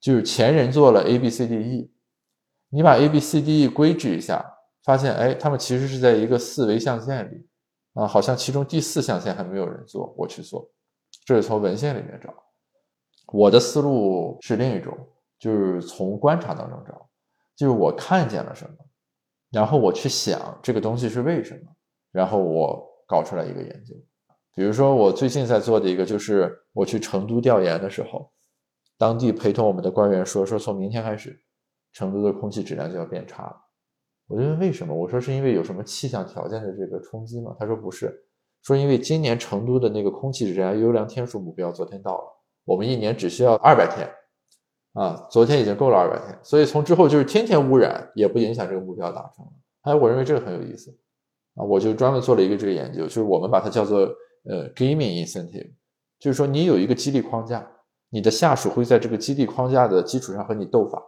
[0.00, 1.90] 就是前人做了 A B C D E，
[2.68, 4.44] 你把 A B C D E 规制一下，
[4.84, 7.46] 发现哎，他们其实是在一个四维象限里
[7.94, 10.70] 啊，好像其中第四象限还没有人做，我去做，
[11.24, 12.32] 这是从文献里面找。
[13.32, 14.96] 我的思路是另一种，
[15.38, 17.08] 就是从观察当中找，
[17.54, 18.76] 就是我看见了什么，
[19.50, 21.72] 然后我去想这个东西是为什么，
[22.12, 23.94] 然后我搞出来一个研究。
[24.54, 28.32] 比如说我最近在做的一个，就是我去成都调研的时候，
[28.96, 31.38] 当地陪同我们的官员说，说从明天开始，
[31.92, 33.56] 成都的空气质量就要变差了。
[34.28, 34.94] 我就问为什么？
[34.94, 37.54] 我说是因为有什么气象条件的这个冲击吗？
[37.60, 38.26] 他说不是，
[38.62, 42.42] 说因为今年成都的那个空气质量优良天数目标昨天到了。
[42.64, 44.10] 我们一年只需要二百天，
[44.96, 49.52] 啊，昨天已经够了二百天，所以从之后就是天天污染也不影响这个目标达成了。
[49.82, 50.90] 哎，我认为这个很有意思，
[51.54, 54.00] 啊，我就专门做了一个这个研究，就是我们把它叫做
[54.44, 55.70] 呃 gaming incentive，
[56.18, 57.66] 就是说你有一个激励框架，
[58.08, 61.02] 你的下属会在这个激励框架的基础上和你斗法，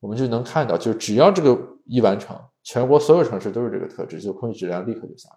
[0.00, 5.36] 我们就能看到，就是只要这个一完成，全国所有城市都是这个特质，就空气质量立刻就下来。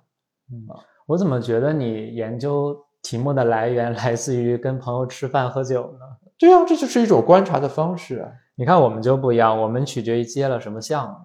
[0.51, 0.65] 嗯，
[1.05, 2.75] 我怎么觉得你研究？
[3.03, 6.22] 题目的来源来自于跟朋友吃饭喝酒呢？
[6.43, 8.29] 对啊，这就是一种观察的方式。
[8.57, 11.15] 你看我们就不一样，我们取决于接了什么项目。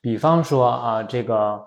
[0.00, 1.62] 比方说啊，这个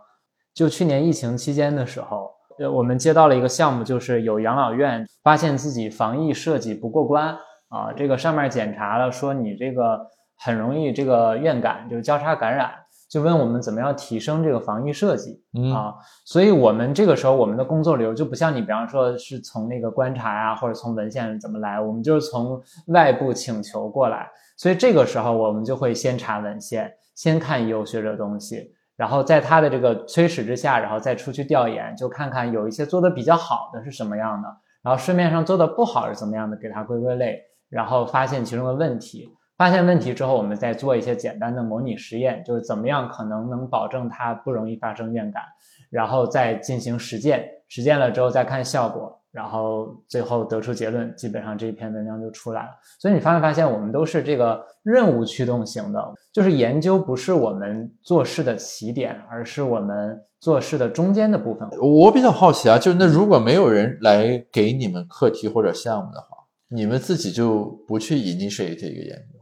[0.53, 7.29] 就去年疫情期间的时候，呃，我们接到了一个项目，就是有养老院发现自己防疫设计不过关
[7.69, 10.05] 啊，这个上面检查了说你这个
[10.39, 12.73] 很容易这个院感，就是交叉感染。
[13.09, 15.41] 就问我们怎么样提升这个防御设计
[15.73, 15.95] 啊？
[16.25, 24.29] 所以我们这个时候我们的工作流就不像你，比方说是从那个观察呀，或者从文献怎么来，我们就是从外部请求过来。
[24.57, 34.49] 所以这个时候我们就会先查文献，先看有学者东西，然后在他的这个催使之下，然后再出去调研，就看看有一些做的比较好的是什么样的，
[34.81, 37.39] 然后市面上做的不好是怎么样的，给它归归类，
[37.69, 39.29] 然后发现其中的问题。
[39.57, 45.41] 发现问题之后，我们再做一些简单的模拟实验，就是怎么样可能能保证它不容易发生院感，
[45.89, 52.69] 然后再进行实践，实践了之后再看效果，然后最后得出结论，基本上这一篇文章就出来了。
[52.99, 61.67] 所以你发没发现，我们都是这个任务驱动型的，就是研究不是我们做事的起点，而是我们做事的中间的部分。
[61.81, 66.27] 我比较好奇啊，就是那如果没有人来给你们课题或者项目的话，
[66.69, 69.36] 你们自己就不去 initiate 一个研究？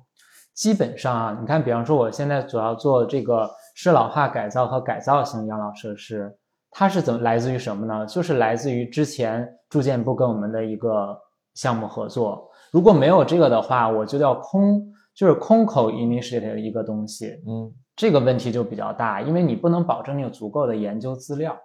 [0.56, 6.34] 基本上啊，你看，比方说我现在主要做这个适老化改造和改造型养老设施，
[6.72, 8.06] 它是怎么来自于什么呢？
[8.06, 11.16] 就是来自于之前住建部跟我们的一个
[11.56, 12.50] 项目合作。
[12.72, 14.82] 如果没有这个的话，我就叫空，
[15.14, 21.58] 就是空口 initiate 一个东西，嗯，这个问题就比较大，因为你不能保证你有足够的研究资料，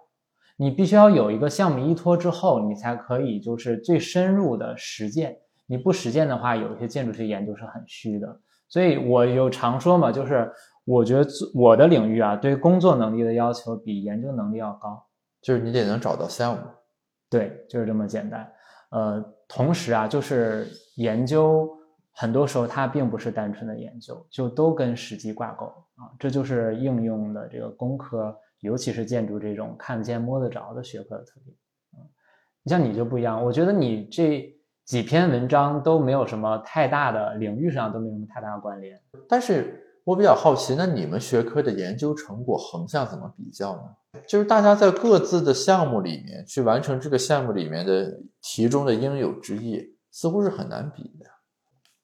[0.57, 5.37] 你必须要有一个项目依托之后，你才可以就是最深入的实践。
[5.65, 8.27] 你不实践的话，有一些建筑学研究是很虚的。
[8.71, 10.49] 所以我有常说嘛，就是
[10.85, 15.05] 我觉得我的领域啊，对工作能力的要求比研究能力要高，
[15.41, 16.61] 就是你得能找到项目，
[17.29, 18.49] 对，就是这么简单。
[18.91, 21.69] 呃，同时啊，就是研究
[22.13, 31.53] 很多时候它并不是单纯的研究，就都跟实际挂钩啊，这就是应用的这个工科，尤其是建筑这种看得见摸得着的学科的特点。
[31.97, 31.99] 嗯，
[32.63, 34.49] 你像你就不一样，我觉得你这。
[34.91, 43.83] 几篇文章都没有什么太大的领域上都没有什么太大的关联，但是我比较好奇，那你们学科的研究成果横向怎么比较呢？
[44.27, 51.25] 就是大家在各自的项目里面去完成这个项目里面的题中的应有之义，似乎是很难比的。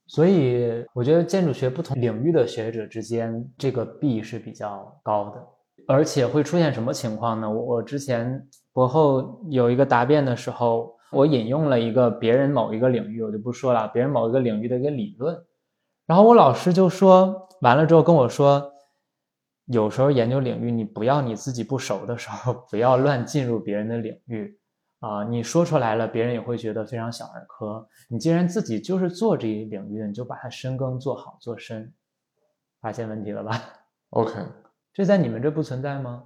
[0.06, 5.46] 所以我觉得建筑学不同领域的学者之间这个壁是比较高的，
[5.94, 7.52] 而且会出现什么情况呢？
[7.52, 10.96] 我我之前博后有一个答辩的时候。
[11.12, 15.38] 我引用了一个别人某一个领域，我就不说了，别人某一个领域的一个理论，
[16.06, 18.72] 然后我老师就说完了之后跟我说，
[19.66, 24.60] 有时候研究领域，你不要你自己不熟的时候，不要乱进入别人的领域
[25.00, 27.88] 啊，你说出来了，别人也会觉得非常小儿科。
[28.10, 31.94] 你既然自己就是做这一领域的，你就把它深耕做好做深，
[32.82, 33.62] 发现问题了吧
[34.10, 34.34] ？OK，
[34.94, 36.24] 这在你们这不存在吗？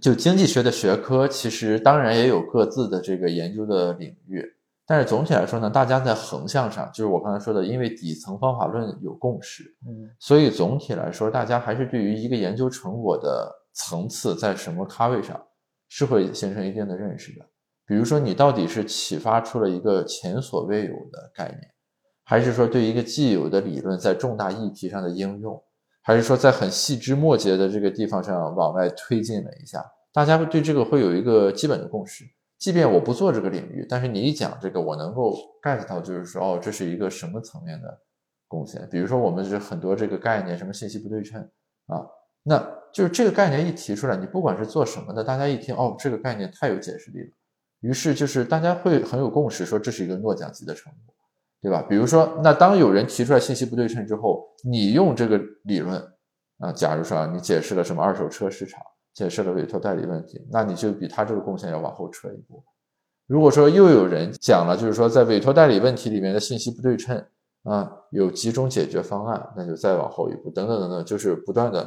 [0.00, 4.44] 就经济学的学科，其实当然也有各自的这个研究的领域，
[4.86, 15.40] 但是总体来说呢，大家在横向上，就是我刚才说的，因为底层方法论有共识，嗯，所以总体来说，大家还是对于一个研究成果的层次在什么咖位上，
[15.88, 17.44] 是会形成一定的认识的。
[17.86, 21.60] 比如说，你到底是启发出了一个前所未有的概念，
[22.22, 25.62] 还是说对一个既有的理论在重大议题上的应用？
[26.08, 32.24] 还是说在很细枝末节的这个地方上往外推进了一下，大家会对这个会有一个基本的共识。
[32.58, 38.00] 即便我不做这个领域，但是你一讲这个，我能够 get 到，就是说哦，这是一个什么层面的
[38.46, 38.88] 贡献。
[38.90, 41.42] 比如说我们是很多这个概念，什么信息不对称
[41.88, 42.00] 啊，
[42.42, 42.58] 那
[42.90, 47.30] 就是这个概念一提出来，你不管是做什么的，大家一听哦，这个概念太有解释力了，
[47.80, 51.14] 于是就是大家会很有共识，说这是一个诺奖级的成果，
[51.60, 51.84] 对吧？
[51.88, 56.00] 比如说，那当有人提出来信息不对称之后，你用这个理论
[56.58, 58.80] 啊，假如说你解释了什么二手车市场，
[59.14, 62.62] 解释了委托代理问题，那你就比他这个贡献要往后撤一步。
[63.26, 67.22] 如果说又有人讲了，就是说在委托代理问题里面的信息不对称
[67.64, 71.86] 啊，有几种解决方案，那就再往后一步，等等等等，就是不断的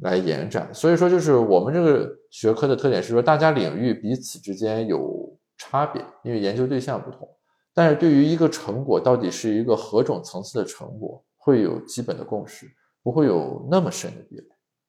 [0.00, 0.68] 来延展。
[0.74, 7.28] 所以说，就是我们这个学科的特点是说，大家领域彼此之间有差别，因为研究对象不同，
[7.74, 12.66] 但是对于一个成果到底是一个何种层次的成果，会有基本的共识，
[13.02, 14.44] 不会有那么深的壁垒。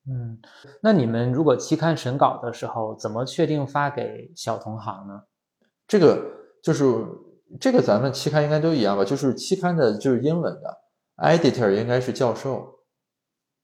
[0.08, 0.40] 嗯，
[0.82, 5.24] 那你们如果期刊审稿的时候，怎么确定发给小同行呢？
[5.88, 6.24] 这个
[6.62, 7.04] 就是
[7.60, 9.04] 这个，咱们期刊应该都一样吧？
[9.04, 10.78] 就是期刊的就是英文的
[11.18, 12.82] ，editor 应该是教授，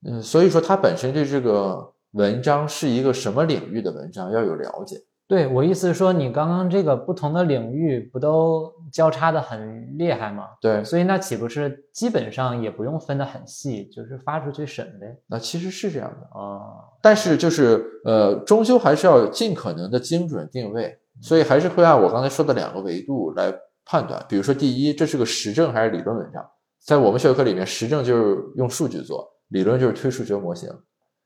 [0.03, 4.97] 嗯，所以说他本身对这个文章是一个什么领域的文章要有了解。
[5.31, 10.49] 对我意思是说，你刚刚这个不同的领域不都交叉的很厉害吗？
[10.59, 15.07] 对，所以那岂不是基本上也不用分得很细，就是发出去审呗？
[15.27, 16.59] 那其实是这样的啊，
[17.01, 20.97] 但是就是呃，终究还是要尽可能的精准定位。
[21.21, 23.53] 所以还是会按我刚才说的两个维度来
[23.85, 26.43] 判断，比如说，第一，这是个实证还是理论文章？
[26.85, 30.67] 在我们学科里面，实证就是用数据做，理论就是推数学模型。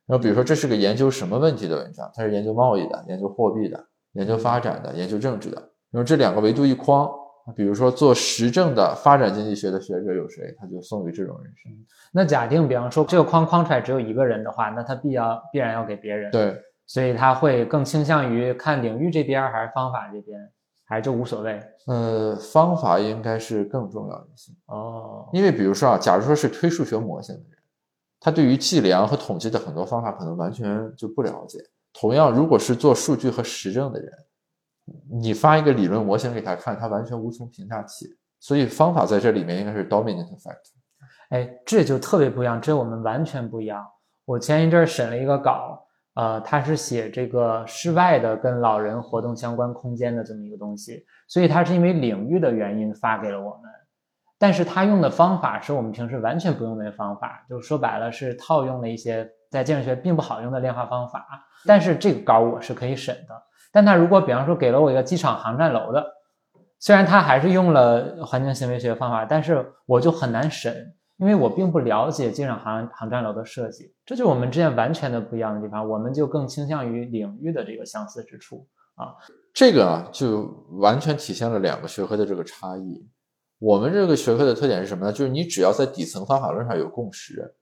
[0.06, 2.08] 然后，比如说，这是个研究什么问题的文章？
[2.14, 3.84] 它是研究贸易的、研究货币的、
[4.16, 5.58] 研究发展的、研究政治的。
[5.92, 7.10] 然后这两个维度一框，
[7.56, 10.54] 比如说做实证的发展经济学的学者有谁？
[10.60, 11.70] 他就送给这种人士。
[12.12, 16.32] 那假定，比方说这个框框出来只有一个人的话，那他必要必然要给别人。
[16.32, 16.60] 对。
[16.88, 20.40] 所以他会更倾向于看领域这边还是方法这边，
[20.86, 21.60] 还是就无所谓？
[21.88, 25.28] 呃，方法应该是更重要一些哦。
[25.34, 27.55] 因为比如说啊，假如说是推数学模型的人，
[28.26, 31.60] 他对于计量和统计的很多方法可能完全就不了解。
[31.94, 34.12] 同样，如果是做数据和实证的人，
[35.12, 38.08] 你发一个理论模型给他看，他完全无从评价起。
[38.40, 40.72] 所以方法在这里面应该是 dominant effect。
[41.30, 43.86] 哎，这就特别不一样，这我们完全不一样。
[44.26, 45.84] 我前一阵审了一个稿。
[46.16, 53.70] 呃，他是写这个室外的跟老人活动相关空间的这么一个东西，所以他是因为领域的原因发给了我们，
[54.38, 61.26] 但是他用的方法是我们平时完全不用的方法，就说白了是套用了一些在建筑学并不好用的量化方法。
[61.66, 66.06] 但是这个稿我是可以审的，但他如果比方说给了我一个机场航站楼的，
[66.80, 70.94] 虽然他还是用了环境行为学方法，但是我就很难审。
[71.18, 75.88] 因为我并不了解机场航航站楼的设计，这就是我们之间完全的不一样的地方。
[75.88, 79.16] 我们就更倾向于领域的这个相似之处啊。
[79.54, 83.08] 这个啊，就完全体现了两个学科的这个差异。
[83.60, 85.12] 我们这个学科的特点是什么呢？
[85.12, 87.56] 就是你只要在底层方法论上有共识，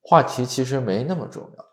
[0.00, 1.64] 话题其实没那么重要。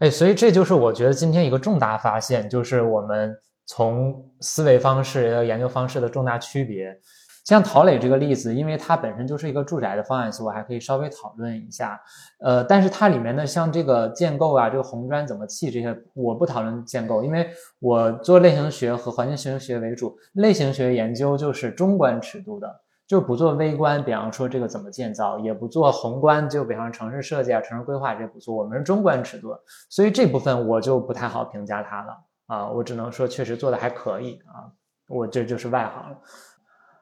[0.00, 3.34] 哎，所以这就是我觉得今天一个重大发现，就是我们
[3.64, 6.98] 从思维方式和研究方式的重大区别。
[7.44, 11.96] 像陶磊这个例子，因为它本身就是一个住宅的方案，所以我还可以稍微讨论一下。
[12.40, 17.48] 呃，但是它里面的像这个建构啊，这个红砖怎么砌这些，我不讨论建构，因为
[17.78, 29.56] 我做类型学和环境行为学为主，类型学研究就是中观尺度的，就不做微观，比方说这个怎么建造，也不做宏观，就比方城市设计啊、城市规划这不做，我们是中观尺度，
[29.88, 34.66] 所以这部分我就不太好评价它了啊，我只能说确实做的还可以啊，
[35.08, 36.16] 我这就是外行。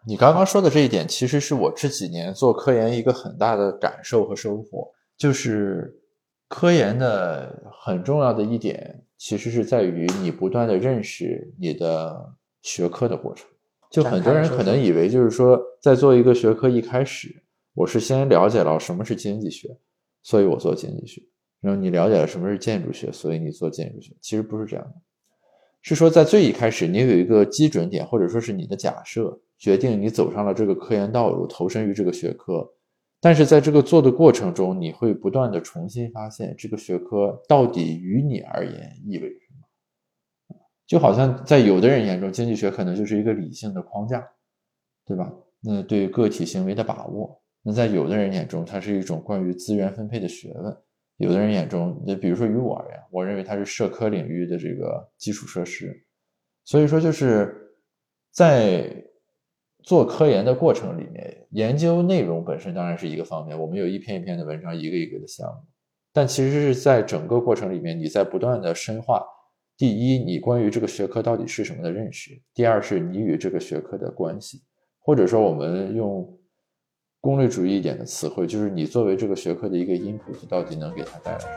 [0.06, 5.98] 你刚刚说的这一点，其实是我这几年做科研一个很大的感受和收获，就是
[6.48, 13.48] 科研的很重要的一点，其实是在于你不断的认识你的学科的过程。
[13.94, 17.32] 就很多人可能以为，就是说在做一个学科一开始，
[17.74, 19.68] 我是先了解了什么是经济学，
[20.20, 21.22] 所以我做经济学，
[21.60, 24.12] 然后你了解了什么是建筑学，所以你做建筑学。
[24.20, 24.94] 其实不是这样的，
[25.80, 29.40] 是说在最一开始，你有一个基准点，或者说是你的假设。
[29.56, 32.68] 决定你走上了这个科研道路，投身于这个学科，
[33.20, 39.43] 但是在这个做的过程中，你会不断的重新发现这个学科到底于你而言意味着。
[40.86, 44.26] 就好像在有的人眼中，经济学可能就是一个理性的框架，
[45.04, 45.32] 对吧？
[45.60, 50.72] 那对个体行为的把握，那在有的人眼中，它是一种关于资源分配的学问；
[51.16, 56.04] 有的人眼中，那比如说于我而言，我认为它是社科领域的这个基础设施。
[56.64, 57.54] 所以说，就是
[58.32, 59.04] 在。
[59.86, 65.60] 做科研的过程里面，研究内容本身当然是一个方面，我们有一篇一篇的文章，一个一个的项目。
[66.10, 69.22] 但其实是在整个过程里面，你在不断的深化。
[69.76, 74.62] 第一，你关于这个学科到底是什么的认识；第二，是你与这个学科的关系，
[75.00, 76.38] 或者说我们用
[77.20, 81.54] 功利主义一点的词汇，就是你作为这个学科的一个 input，到底能给它带来什么。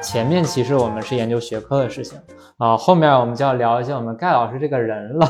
[0.00, 2.16] 前面其实我们是研究学科的事情
[2.58, 5.26] 啊，后面我们就要聊一下我们盖老师这个人了。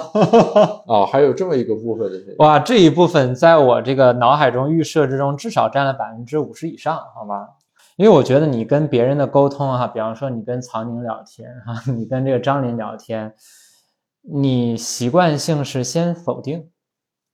[0.87, 7.49] 哦， 还有这么一个部分的这个哇，这一部分在我这个脑海中预设之中，至少占了百分之五十以上，好吧？
[7.97, 13.35] 因为我觉得你跟别人的沟通哈、比方说你跟曹宁聊天哈、 你跟这个张林聊天，
[14.23, 16.69] 你习惯性是先否定。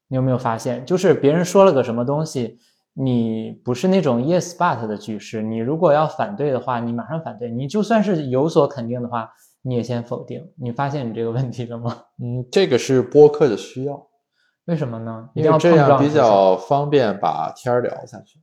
[0.09, 2.59] 你有没有发现，就是别人说了个什么东西，
[2.95, 9.31] 你不是那种 yes but 的句式，你如果要反对的话，你马上反对；你就算是有所肯定的话，
[9.63, 10.47] 你也先否定。
[10.57, 11.97] 你发现你这个问题了吗？
[12.23, 14.07] 嗯，这个是播客的需要，
[14.67, 15.29] 为什么呢？
[15.35, 18.41] 因为这样比较方便把天儿聊下去。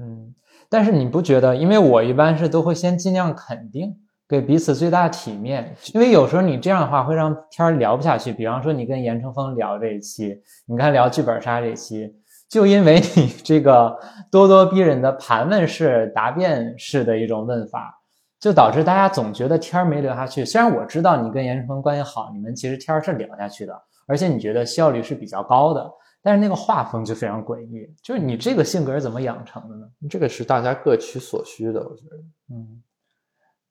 [0.00, 0.34] 嗯，
[0.68, 1.54] 但是你不觉得？
[1.54, 3.94] 因为我一般是都会先尽量肯定，
[4.28, 5.74] 给彼此最大体面。
[5.92, 8.32] 因为有时候你这样的话会让天儿聊不下去。
[8.32, 12.14] 比方说你跟严成峰聊这一期，你看聊剧本杀这一期，
[12.48, 13.98] 就因为你这个
[14.30, 17.99] 咄咄逼人的盘问式、答辩式的一种问法，
[18.40, 20.44] 就导致大家总觉得天儿没聊下去。
[20.44, 25.88] 虽然我知道你跟严世峰关系好，你们其实天儿是聊下去的，而且你觉得效率是比较高的。
[26.22, 29.86] 但是那个画风就非常诡异，就是你这个性格是怎么养成的呢？
[30.08, 32.16] 这个是大家各取所需的，我觉得。
[32.54, 32.82] 嗯，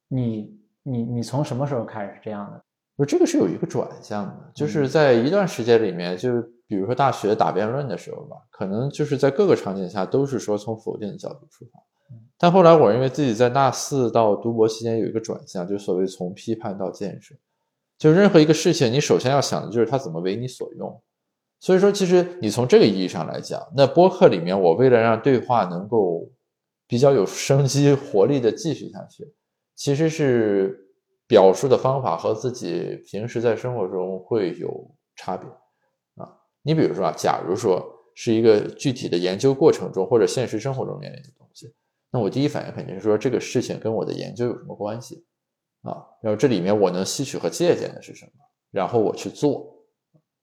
[0.07, 2.63] 你你你从什么时候开始是这样的？
[2.95, 11.79] 不是这个是有一个转向的，就是在一段时间里面，就比如说大学打辩论的时候吧，可能就是在各个场景下都是说从否定的角度出发。
[12.39, 17.35] 但后来我认为自己在大四到读博期间有一个转向，就所谓从批判到建设。
[17.97, 21.01] 就任何一个事情，你首先要想的就是它怎么为你所用。
[21.59, 26.31] 所以说，其实你从这个意义上来讲，那播客里面，我为了让对话能够
[26.87, 29.33] 比较有生机、活力的继续下去，
[29.75, 30.79] 其实是
[31.27, 35.45] 表述的方法和自己平时在生活中会有差别
[36.23, 36.31] 啊。
[36.61, 37.85] 你比如说啊，假如说
[38.15, 41.69] 是一个具体的研究过程中或者现实生活中面临的东西，
[42.11, 45.25] 那我第一反应肯定是说这个事情跟我的研究有什么关系
[45.81, 46.05] 啊？
[46.21, 48.31] 然后这里面我能吸取和借鉴的是什么？
[48.71, 49.85] 然后我去做，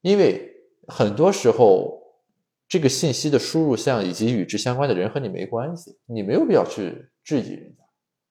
[0.00, 0.52] 因为。
[0.88, 2.00] 很多时候，
[2.68, 7.82] 这个信息的输入项以及与之相关的人和你没关系，你没有必要去质疑人家，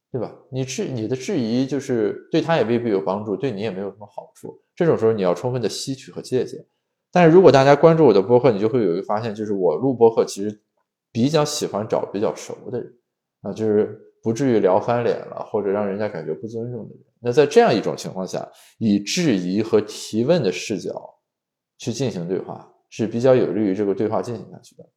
[0.10, 0.34] 对吧？
[0.50, 4.58] 你质你的质疑就是对他也未必有帮助，对你也没有什么好处。
[4.74, 6.66] 这种时候你要充分的吸取和借鉴。
[7.12, 10.62] 但是如果大家关注我的播客，你就会有一个发现，就是我录播客其实
[11.12, 12.94] 比较喜欢找比较熟的人
[13.46, 17.04] 啊，就是不至于聊翻脸了，或者让人家感觉不尊重的人。
[17.22, 18.46] 那在这样一种情况下，
[18.80, 21.12] 以质疑和提问的视角。
[21.78, 24.90] 去进行对话是比较有利于这个对话进行下去的。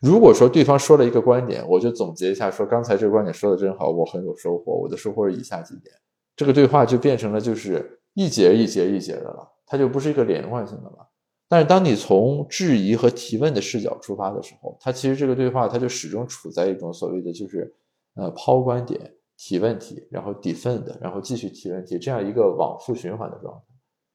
[0.00, 4.72] 如果说对方说了一个观点，我就总结一下说，刚才这个观点说的真好，我很有收获。
[4.72, 5.92] 我的收获是以下几点，
[6.36, 11.10] 这个对话就变成了就是一节一节一节的了，它就不是一个连贯性的了。
[11.48, 17.74] 但是当你从质疑和提问的视角出发的时候，它其实这个对话它就始终处在一种所谓的就是
[18.14, 19.00] 呃抛观点、
[19.36, 23.62] 提问题，然后 defend，然后继续提问题这样一个往复循环的状态。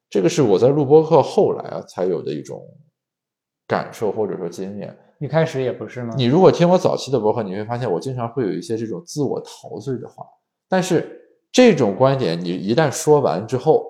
[0.10, 2.62] 这个是我在录播课后来啊才有的一种
[3.68, 4.98] 感受或者说经验。
[5.20, 6.14] 一开始也不是吗？
[6.16, 10.24] 你如果听我早期的播客，你会发现我经常会有一些这种自我陶醉的话。
[10.70, 11.20] 但是
[11.52, 13.84] 这种观点你一旦说完之后，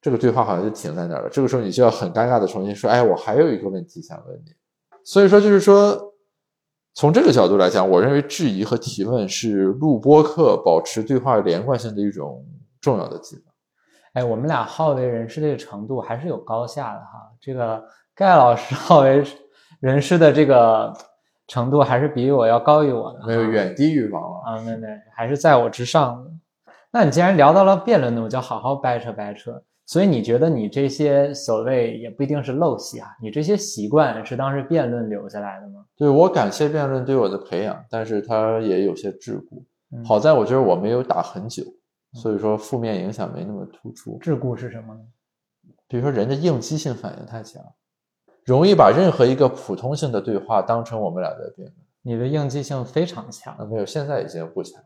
[0.00, 1.28] 这个对话好像就停在那儿了。
[1.28, 4.52] 这个时候你就要很尴尬的重新说：“哎，我还有一个问题想问你。”
[5.04, 6.07] 所以说，就是说
[6.94, 12.44] 从这个角度来讲，我认为质疑和提问是录播课保持对话连贯性的一种
[12.80, 13.44] 重要的技能。
[14.14, 17.30] 哎，我们俩好为人师这个程度还是有高下的哈。
[17.40, 17.80] 这个
[18.14, 19.22] 盖老师 好为
[19.80, 20.92] 人师的这个
[21.46, 26.30] 程度还是比我要高于我的，没有远低于王老啊，没没，还是在我之上的。
[26.90, 29.62] 那你既然聊到了辩论呢，我就好好掰扯掰扯。
[29.88, 35.82] 所以你觉得你这些所谓也不一定是陋习啊，你这些习惯是当时辩论留下来的吗？
[35.96, 40.04] 对我感谢辩论对我的培养，但是它也有些桎梏。
[40.04, 41.64] 好在我觉得我没有打很久。
[42.14, 44.18] 所以说负面影响没那么突出。
[44.18, 45.00] 桎梏是什么呢？
[45.86, 47.62] 比如说人的应激性反应太强，
[48.44, 51.74] 容易把任何一个普通性的对话当成我们俩在辩论。
[52.02, 53.54] 你的应激性非常强。
[53.56, 54.82] 啊，没有，现在已经不强。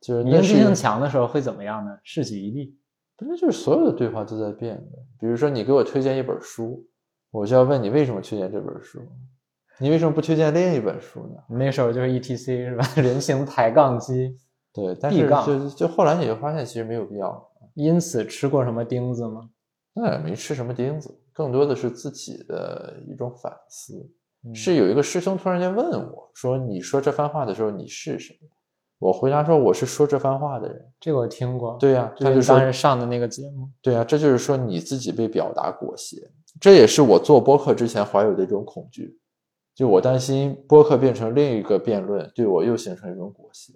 [0.00, 1.98] 就是应激性强的时候会怎么样呢？
[2.02, 2.74] 势举一
[3.18, 3.26] 例。
[3.28, 4.98] 那就是所有的对话都在变的。
[5.18, 6.86] 比如说你给我推荐一本书，
[7.30, 9.00] 我就要问你为什么推荐这本书？
[9.78, 11.56] 你为什么不推荐另一本书呢？
[11.58, 12.84] 那时候就是 E T C 是吧？
[12.96, 14.36] 人形抬杠机。
[14.72, 17.46] 对，但是就就后来你就发现其实没有必要。
[17.74, 19.50] 因此吃过什么钉子吗？
[19.92, 23.94] 那也没吃什么钉子，更多的是自己的一种反思。
[24.54, 28.38] 是有一个师兄突然间问我说：“你说这番话的时候你是谁？”
[28.98, 31.76] 我回答说：“我是说这番话的人。”这个我听过。
[31.78, 33.68] 对呀，他就当时上的那个节目。
[33.82, 36.16] 对呀，这就是说你自己被表达裹挟，
[36.60, 39.18] 这也是我做播客之前怀有的一种恐惧，
[39.74, 43.74] 就我担心播客变成另一个辩论，对我又形成一种裹挟。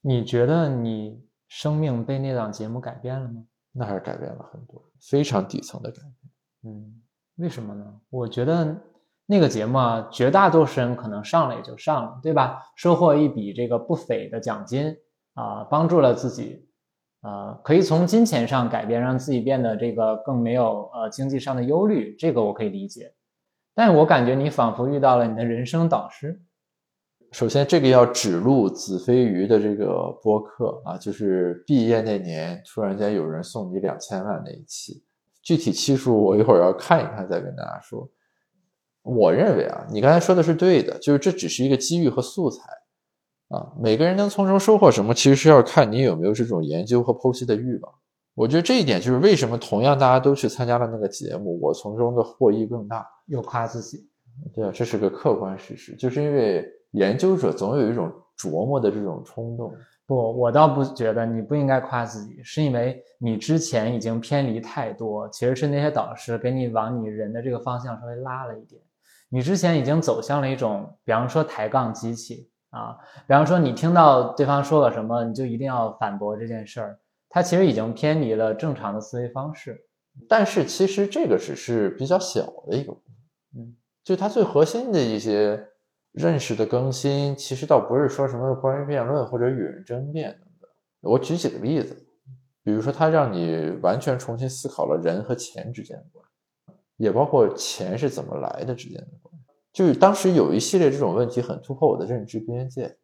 [0.00, 3.44] 你觉得你生命被那档节目改变了吗？
[3.72, 6.74] 那还是改变了很多，非常底层的改变。
[6.74, 7.02] 嗯，
[7.36, 8.00] 为什么呢？
[8.08, 8.74] 我觉得
[9.30, 12.60] 那个节目啊，绝大多数人可能上了也就上了，对吧？
[12.74, 14.92] 收获一笔这个不菲的奖金
[15.34, 16.66] 啊，帮助了自己，
[17.22, 23.14] 呃，可以从金钱上改变，让自己变得这个更没有呃经济上的忧虑，这个我可以理解。
[23.72, 26.42] 但我感觉你仿佛遇到了你的人生导师。
[27.30, 35.04] 首先，这个要指路子非鱼的这个播客啊，就是毕业那年突然间有人送你两千万那一期，
[35.40, 38.10] 具体期数我一会儿要看一看再跟大家说。
[39.02, 42.62] 我认为啊，你刚才说的是对的，就是这只是一个机遇和素材
[43.48, 47.92] 啊，每个人能从中收获什么，其实是要看你有没有这种研究和剖析的欲望。
[48.34, 53.06] 我觉得这一点就是为什么同样大家都去参加了那个节目，我从中的获益更大。
[53.26, 54.08] 又夸自己，
[54.54, 56.66] 对啊，这是个客观事实，就是因为。
[56.94, 59.72] 研究者总有一种琢磨的这种冲动。
[60.06, 68.82] 不，我倒不觉得你不应该夸自己，是因为你之前已经偏离太多，其实是那些导师给你往你人的这个方向稍微拉了一点。
[69.30, 76.98] 你之前已经走向了一种，比方说抬杠机器啊，比方说你听到对方说了什么，你就一定要反驳这件事儿，
[77.30, 79.80] 它其实已经偏离了正常的思维方式。
[80.28, 82.92] 但是其实这个只是比较小的一个
[83.56, 83.74] 嗯，
[84.04, 85.66] 就它最核心的一些。
[86.12, 90.68] 认识的更新，其实倒不是说什么关于辩论或者与人争辩等等。
[91.02, 91.96] 我举几个例子，
[92.64, 96.29] 比如说，它让你完全重新思考了人和钱之间的关系，
[97.00, 99.46] 也包括钱是怎么来的之间的关系。
[99.72, 102.96] 就是当时有一系列这种问题很突破我的认知边界。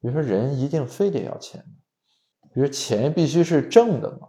[0.00, 1.64] 比如说，人一定非得要钱？
[2.54, 4.28] 比如钱必须是挣的吗？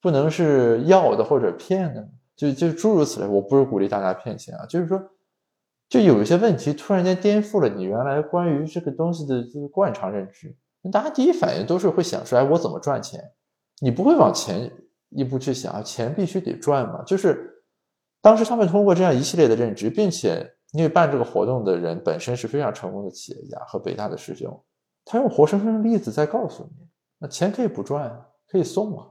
[0.00, 2.08] 不能是要的或者骗的？
[2.36, 3.26] 就就诸如此类。
[3.26, 5.10] 我不是鼓励大家骗钱啊，就是说。
[5.88, 10.54] 就有一些问题突然间颠覆了你原来关于这个东西的这个惯常认知，
[10.92, 13.18] 大家第一反应都是会想出来我怎么赚钱，
[13.80, 14.70] 你不会往前
[15.08, 17.02] 一步去想，钱必须得赚嘛。
[17.04, 17.57] 就是
[18.20, 24.64] 当时他们通过这样一系列的认知，并且因为办这个活动的人本身是非常成功的企业家和北大的师兄，
[25.04, 26.86] 他用活生生的例子在告诉你，
[27.18, 29.06] 那钱可以不赚，可以送啊，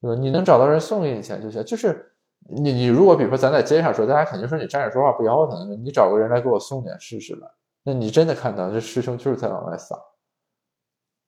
[0.00, 0.20] 对吧？
[0.20, 2.12] 你能找到人送给你钱就行，就是。
[2.48, 5.68] 你你如果比如说咱在街上说，大家肯定说你站着说话不腰疼。
[5.82, 7.48] 你找个人来给我送点试试吧。
[7.82, 9.98] 那你真的看到这师兄就是在往外撒，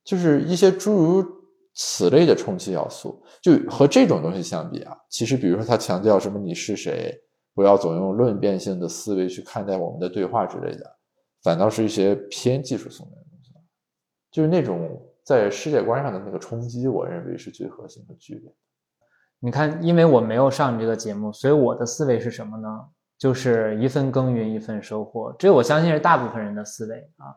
[0.04, 1.24] 就是一些诸如
[1.80, 3.24] 此类的冲击要素。
[3.40, 7.16] 就和这种东西相比啊，其实比如说他强调什么你是谁，
[7.54, 10.84] 不要总用论辩性的思维去看待我们的对话之类的，
[11.44, 13.52] 反倒是一些偏技术层面的东西。
[14.30, 18.52] 就是那种在世界观上的那个冲击，我认为是最核心和剧烈。
[19.40, 22.68] 你看，因为我没有上你这个节目，所以我的思维是什么呢？
[23.16, 27.34] 就是一份耕耘一份收获，这我相信是大部分人的思维啊。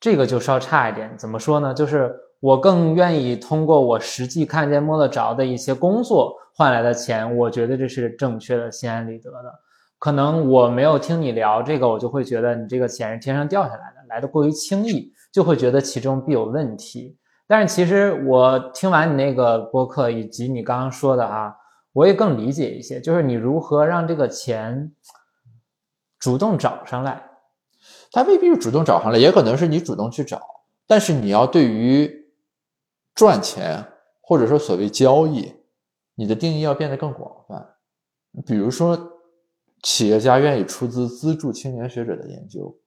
[0.00, 1.74] 这个就稍差一点，怎么说呢？
[1.74, 9.52] 就是我更愿意通过我实际看见摸得着的一些工作换来的钱，我觉得这是正确的、心安理得的。
[9.98, 17.16] 可能我没有听你聊这个，我就会觉得你这个钱是天上掉下来的，来的过于轻易，就会觉得其中必有问题。
[17.48, 21.52] 但是其实我听完你那个播客以及你刚刚说的啊，
[21.92, 24.92] 我也更理解一些，就是你如何让这个钱
[26.20, 27.22] 主动找上来。
[28.12, 30.40] 他未必是主动找上来，也可能是你主动去找。
[30.86, 32.17] 但是你要对于
[33.18, 33.84] 赚钱
[34.20, 35.52] 或者说所谓交易，
[36.14, 37.74] 你的定义要变得更广泛。
[38.46, 38.96] 比如说，
[39.82, 42.78] 企业家愿意出资资助青年学者的研究，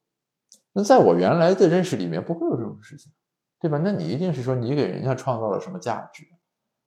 [0.72, 3.12] 那在我原来的认识里面，不会有这种事情。
[3.60, 3.78] 对吧？
[3.84, 6.24] 那你一定是说你给人家创造了什么价值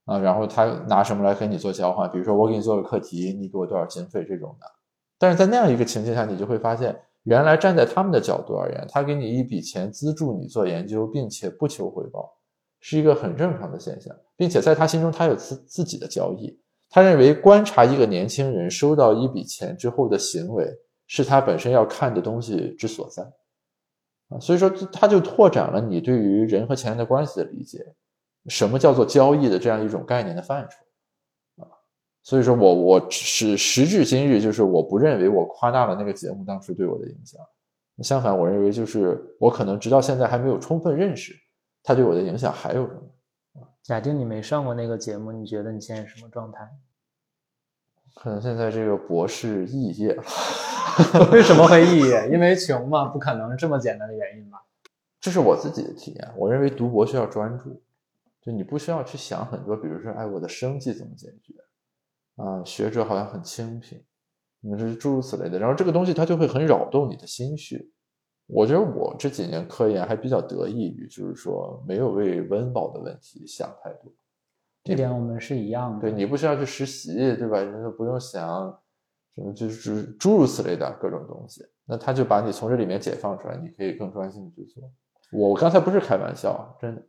[0.07, 0.19] 啊？
[0.19, 2.11] 然后他拿什么来跟你做交换？
[2.11, 4.67] 比如说我给你做个课题，你给我多少经费这种的。
[5.19, 12.35] 但是在那样一个情境下，你就会发现，原来站在他们的角度而言，他给你一笔钱资助你做研究，并且不求回报，
[12.87, 16.55] 是一个很正常的现象，并且在他心中，他有自自己的交易。
[16.91, 20.71] 他认为观察一个年轻人收到一笔钱之后的行为，
[21.07, 23.23] 是他本身要看的东西之所在。
[24.29, 27.79] 啊，所以说他就拓展了你对于人和钱的关系的理解，
[28.49, 31.67] 什么叫做交易的这样一种概念的范畴啊。
[32.23, 37.41] 所以说我我是时至今日，就是我不认为我夸大了那个节目当时对我的影响，
[38.03, 41.35] 相反，我认为就是我可能直到现在还没有充分认识
[41.85, 43.01] 他对我的影响还有什么。
[43.83, 46.67] 假定你没上过那个节目，你觉得你现在什么状态？
[48.15, 50.23] 可能现在这个博士肄业了。
[51.31, 52.31] 为什么会肄业？
[52.33, 53.05] 因为穷嘛？
[53.05, 54.65] 不可能是这么简单的原因吧？
[55.21, 56.33] 这是我自己的体验。
[56.37, 57.83] 我认为读博需要专注，
[58.41, 61.55] 就你不需要去想很多，比如说，哎，我的生计怎么解决？
[62.37, 64.03] 啊，学者好像很清贫，
[64.61, 65.59] 那是诸如此类的。
[65.59, 67.93] 然后这个东西它就会很扰动你的心绪。
[68.47, 74.13] 我觉得我这几年科研还比较得益于，就是说没有为温饱的问题想太多。
[74.83, 76.01] 这点我们是一样的。
[76.01, 77.59] 对你不需要去实习，对吧？
[77.59, 78.79] 人都不用想
[79.35, 81.65] 什么，就是诸如此类的各种东西。
[81.87, 84.83] 那他就把你从这里面解放出来，你可以更专心的去做。
[85.33, 87.03] 我刚才不是开玩笑，真的。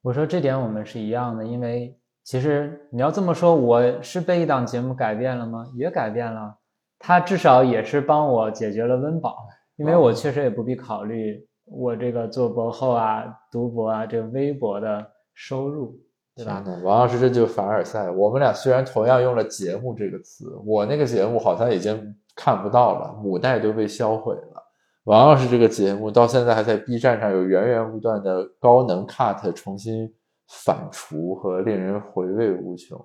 [0.00, 5.66] 我说这点我们是一样的，因为其实你要这么说，我是被一档节目改变了吗？
[5.74, 6.56] 也改变了。
[6.98, 9.46] 他至少也是帮我解决了温饱，
[9.76, 15.98] 因为我确实也不必考虑我这个做博后啊、读博啊这个微博的收入。
[16.38, 16.62] 对吧？
[16.84, 18.10] 王老师，这就是凡尔赛。
[18.10, 24.62] 我们俩虽然同样用了“节目”这个词，我那个节目好像已经看不到了，母带都被销毁了。
[25.04, 30.12] 王老师这个节目到现在还在 B 站上有源源不断的高能 cut 重新
[30.46, 33.02] 反刍和令人回味无穷。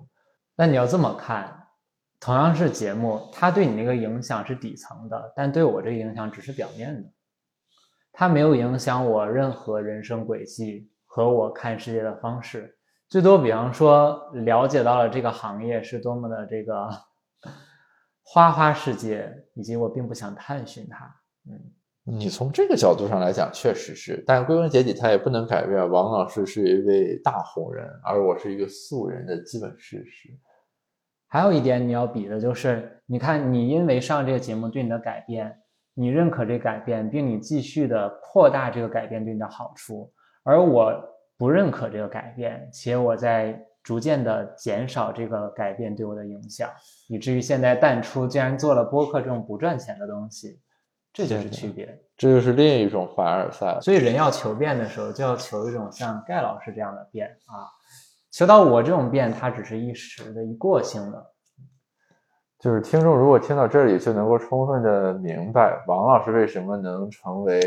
[0.54, 1.61] 那你要这么看，
[2.24, 7.10] 同样是节目，它对你那个影响是底层的，但对我这个影响只是表面的，
[8.12, 12.78] 它没有影响我任何人生轨迹和我看世界的方式。
[13.08, 16.88] 最多，比方说了解到了这个行业是多么的这个
[18.22, 21.04] 花花世界，以及我并不想探寻它。
[21.50, 21.60] 嗯，
[22.04, 30.28] 你从这个角度上来讲，确实是，但归根结底，它也不能改变王老师是一位大红人，而我是一个素人的基本事实。
[31.32, 35.58] 还有一点你要比的就是，你看，你因为上这个节目对你的改变，
[35.94, 40.12] 你认可这改变，并你继续的扩大这个改变对你的好处，
[40.44, 41.08] 而我。
[41.38, 46.70] 不认可这个改变，且我在逐渐的减少这个改变对我的影响，
[47.08, 50.60] 以至于现在淡出竟然做了播客这种不赚钱的东西，
[51.12, 53.76] 这就是区别，这就是另一种凡尔赛。
[53.80, 57.66] 所以人要求变的时候，就要求一种像盖老师这样的变啊，
[58.32, 61.26] 求到我这种变，它只是一时的、一过性的。
[62.58, 67.60] 就是听众如果听到这里，就能够充分的明白王老师为什么能成为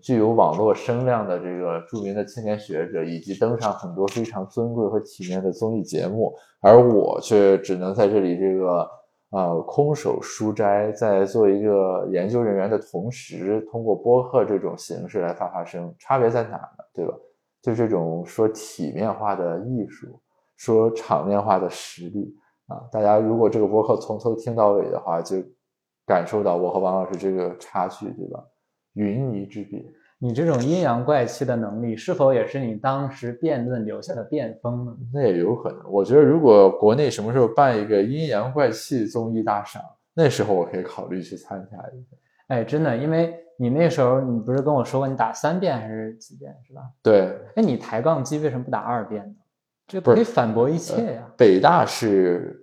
[0.00, 8.90] 具有网络声量的这个著名的青年学者，以及登上很多非常尊贵和体面的综艺节目，而我却只能在这里这个
[9.30, 16.84] 呃空手书斋，在做一个研究人员的同时，通过播客这种形式来发发声，差别在哪呢？
[16.94, 17.14] 对吧？
[17.62, 20.20] 就这种说体面化的艺术，
[20.56, 22.34] 说场面化的实力。
[22.66, 25.36] 啊，大家如果这个播客从头听到尾的话，就
[26.06, 28.44] 感受到我和王老师这个差距，对吧？
[28.94, 29.84] 云泥之别。
[30.22, 34.96] 你这种阴阳怪气的能力，是否也是你当时辩论留下的辩风呢？
[35.14, 35.90] 那也有可能。
[35.90, 39.82] 我觉得，如果国内什么时候办一个阴阳怪气综艺大赏，
[40.14, 42.16] 那时候我可以考虑去参加一下。
[42.48, 46.80] 哎，真的，因为你那时候你不是跟我说过你打三遍还是几遍，是吧？
[47.02, 47.38] 对。
[47.56, 49.34] 哎，你抬杠机为什么不打二遍呢？
[49.86, 51.30] 这可以反驳一切呀！
[51.36, 52.58] 北大是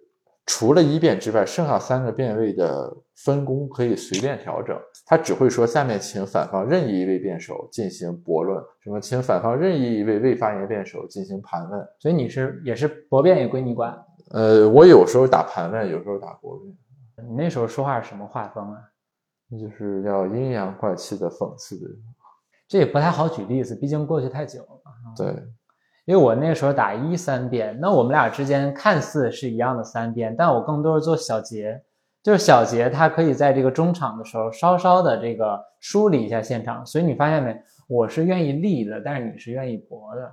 [0.48, 4.76] 除了一辩之外，剩下三个辩位的分工可以随便调整。
[5.06, 11.88] 他只会说下面请反方任意一位辩手进行驳论，什么请反方任意一位未发言辩手进行盘问。
[12.00, 13.96] 所以你是也是驳辩也归你管？
[14.32, 16.76] 呃，我有时候打盘问，有时候打驳辩。
[17.30, 18.80] 你那时候说话是什么画风啊？
[19.50, 21.90] 那就是要阴阳怪气的讽刺的。
[22.68, 24.68] 这也不太好举例子，毕竟过去太久了。
[25.16, 25.34] 对。
[26.06, 31.84] 因为我那时候打一三遍，那我们俩之间看似是一样的三遍，但我更多是做小结，
[32.24, 36.86] 就是小结，它可以在这个中场的时候稍稍的这个梳理一下现场。
[36.86, 40.32] 所以你发现没，我是愿意立的，但是你是愿意搏的，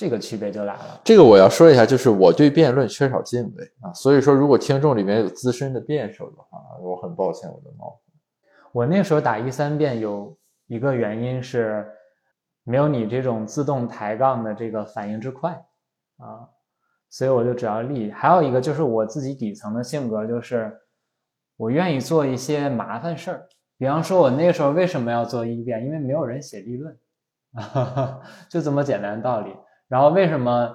[0.00, 1.00] 这个区别就来了。
[1.04, 8.00] 这个我要说一下，就是我对辩论缺少敬畏啊，所以说如果听众里面有资深的辩手的话，我很抱歉我的冒犯。
[8.72, 10.34] 我那时候打一三辩有
[10.66, 11.86] 一个原因是。
[12.62, 15.50] 没有你这种自动抬杠的这个反应之快
[16.18, 16.46] 啊，
[17.08, 18.12] 所以我就只要立。
[18.12, 20.70] 还有一个就是我自己底层的性格，就是
[21.56, 23.48] 我愿意做一些麻烦事儿。
[23.78, 25.84] 比方说，我那个时候为什么要做一辩？
[25.84, 26.96] 因为没有人写立论，
[28.48, 29.56] 就这么简单的道理。
[29.90, 30.72] 然后为什么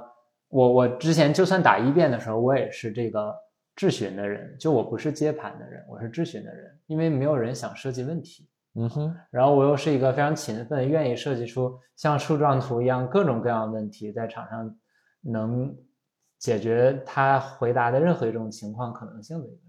[0.50, 3.34] 我我之前就算打一辩的时候，我也是这个
[3.74, 8.50] 质询的人，就我不是接盘的人，我是质询的人，因为没有人想设计问题。
[8.74, 14.76] 嗯哼，然后我又是一个非常勤奋、愿意设计出像树状图一样各种各样的问题，在场上
[15.22, 15.74] 能
[16.38, 19.62] 解决他回答的任何一种情况可能性的一个人。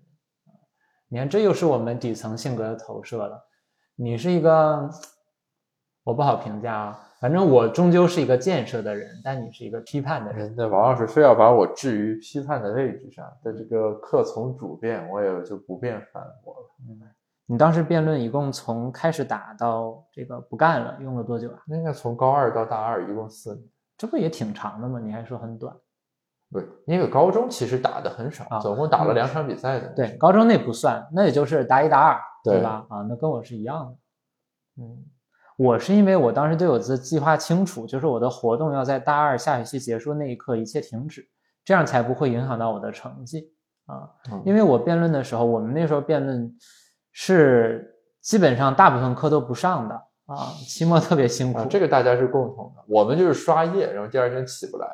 [1.09, 3.41] 你看，这又是我们底层性格的投射了。
[3.95, 4.91] 你是一个，
[6.03, 10.55] 我不好评价啊，反正我终究是一个建设的人，但你是一个批判的人。
[10.57, 16.61] 那王老师非要把我置于批判的位置上，在这个客从主辩，我也就不便反驳了。
[16.87, 17.07] 明白。
[17.47, 21.59] 你当时辩论一共从开始打到这个不干了，用了多久啊？
[21.67, 23.69] 那应该从高二到大二，一共四年，
[23.99, 25.01] 这不也挺长的吗？
[25.01, 25.75] 你还说很短？
[26.53, 29.89] 不是，因为高中其实打的很少，啊总共打了两场比赛的。
[29.95, 32.87] 对，高中那不算，那也就是大一大二，对吧？
[32.89, 33.97] 啊，那跟我是一样的。
[34.85, 35.05] 嗯，
[35.57, 41.27] 我是因为我当时对我的计划清楚，就是我的活动要在大二下学期结束那一刻一切停止，
[41.65, 43.51] 这样才不会影响到我的成绩
[43.87, 44.09] 啊。
[44.31, 46.55] 嗯因为我辩论的时候，我们那时候辩论
[47.13, 49.95] 是基本上大部分课都不上的
[50.27, 51.61] 啊，期末特别辛苦。
[51.61, 52.85] 啊，这个大家是共同的。
[52.87, 54.87] 我们就是刷夜，然后第二天起不来。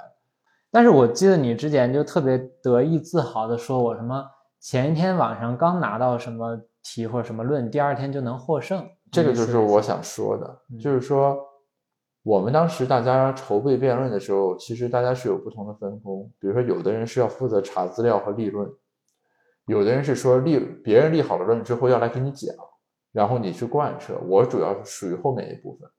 [0.71, 4.25] 但是我记得你之前就特别得意自豪的说，我什么
[4.61, 8.87] 前一天晚上刚拿到什么题或者什么论，第二天就能获胜。
[9.13, 11.39] 这个就是我想，说的，嗯就是说，
[12.23, 16.33] 我们当时大家筹备辩论的时候，其实大家是有不同的分工。
[16.41, 18.67] 比如说，有的人是要负责查资料和立论，
[19.67, 22.55] 有的人是说立别人立好了论之后要来给你讲，
[23.13, 24.19] 然后你去贯彻。
[24.27, 25.91] 我主要是属于后面一部分。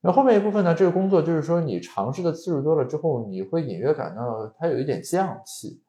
[0.00, 5.82] 那后面一部分呢，这个工作就是说，你尝试的次数多了之后，你会隐约感到它有一点匠气，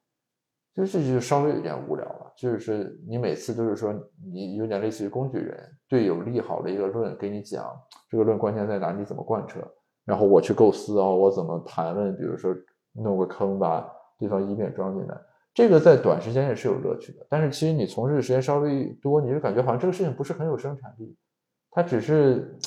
[0.74, 2.22] 就是这就稍微有点无聊了。
[2.38, 3.93] 就是你每次都是说，
[4.31, 5.57] 你有点类似于工具人，
[5.88, 7.65] 队友立好了一个论给你讲，
[8.09, 9.59] 这个论关键在哪，你怎么贯彻，
[10.05, 12.53] 然后我去构思哦，我怎么盘问，比如说
[12.93, 15.15] 弄个坑把对方一辩装进来，
[15.53, 17.25] 这个在短时间内是有乐趣的。
[17.29, 21.15] 但是其实你从事的时间稍微多，你就感觉好像这个事情不是很有生产力，
[21.71, 22.57] 它只是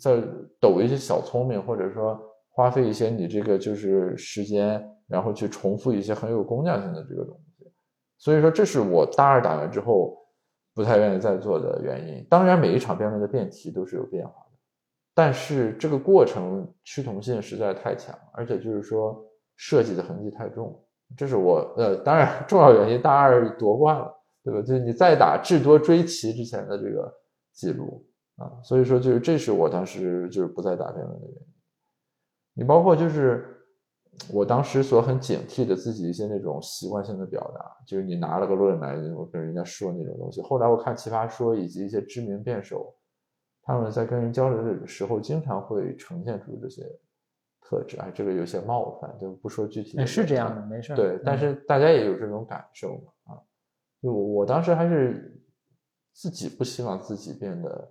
[0.00, 0.22] 在
[0.60, 7.41] 抖一些小聪明，或者说花费一些你这个就是时间，然后去重复一些很有工匠性的这个东西。
[8.22, 10.16] 所以说，这是我大二打完之后
[10.76, 12.24] 不太愿意再做的原因。
[12.30, 14.58] 当然，每一场辩论的辩题都是有变化的，
[15.12, 19.20] 但是这个过程趋同性实在太强，而且就是说
[19.56, 20.80] 设计的痕迹太重。
[21.16, 24.14] 这是我呃，当然重要原因，大二夺冠了，
[24.44, 24.60] 对吧？
[24.60, 27.12] 就是你再打至多追齐之前的这个
[27.52, 28.06] 记录
[28.36, 31.46] 啊，所以说就是这是我当时就是不再打辩论的原因。
[32.54, 33.51] 你包括就是
[34.30, 40.40] 我当时所很警惕的自己一些那种习惯性的表达，就是你拿了个论来我跟人家说那种东西。
[40.42, 42.94] 后来我看奇葩说以及一些知名辩手，
[43.62, 46.82] 他们在跟人交流的时候，经常会呈现出这些
[47.60, 47.96] 特质。
[47.98, 50.02] 哎，这个有些冒犯，就不说具体的。
[50.02, 50.66] 哎是这样的，。
[50.66, 50.94] 没事。
[50.94, 53.40] 对，但嗯是大家也有这种感受嘛啊，
[54.02, 55.40] 就我我当时还是
[56.12, 57.88] 自己不希望自己变得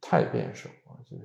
[0.00, 1.24] 太辩手啊，就是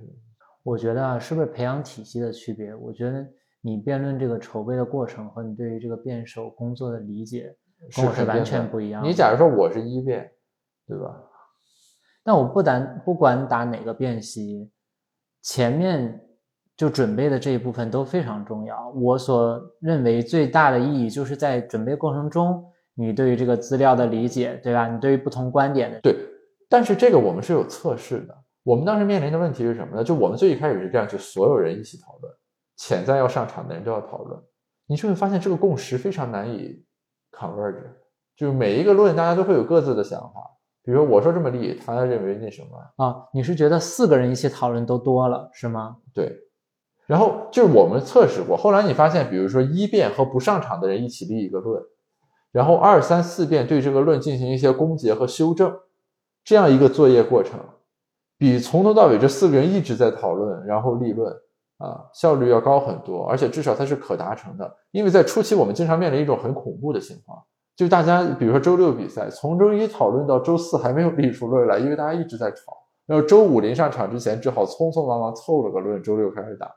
[0.64, 2.76] 我觉得啊，是不是培养体系的区别？
[2.76, 3.26] 我觉得
[3.66, 7.52] 你辩论这个筹备的过程和你对于这个辩手工作的理解，
[7.96, 9.08] 跟我是完全不一样的。
[9.08, 10.30] 你假如说我是一辩，
[10.88, 11.20] 对吧？
[12.24, 14.72] 但我不单不管打哪个辩席，
[15.42, 16.22] 前面
[16.78, 18.92] 就准备的这一部分都非常重要。
[18.92, 22.64] 我所认为最大的意义就是在准备过程中，
[22.94, 24.88] 你对于这个资料的理解，对吧？
[24.88, 26.16] 你对于不同观点的，对，
[26.70, 28.38] 但是这个我们是有测试的。
[28.62, 30.04] 我们当时面临的问题是什么呢？
[30.04, 32.32] 就我们最一开始是这样，就所有人一起讨论，
[32.76, 34.40] 潜在要上场的人都要讨论，
[34.88, 36.84] 你就会发现这个共识非常难以
[37.32, 37.84] converge，
[38.36, 40.52] 就是每一个论大家都会有各自的想法。
[40.84, 45.98] 比如我说这么立，他认为那什么，啊，你是觉得四个人一起讨论都多了，是吗？
[46.14, 46.42] 对。
[47.08, 51.82] 然后就是我们测试过，后来你发现，比如说一辩和不上场的人一起立一个论，
[52.52, 55.72] 然后二三四辩对这个论进行一些攻讦和修正，
[56.44, 57.60] 这样一个作业过程，
[58.38, 61.32] 比从头到尾这四个人一直在讨论然后立论
[61.86, 64.76] 啊效率要高很多，而且至少它是可达成的。
[64.92, 67.38] 因为在初期我们经常面临一种很恐怖的情况，
[67.76, 72.58] 就大家比如说周六比赛，从周一讨论到周四还没有理出论来，因为大家一直在吵。
[73.06, 76.72] 然后周五临上场之前，只好匆匆忙忙凑了个论，周六开始打。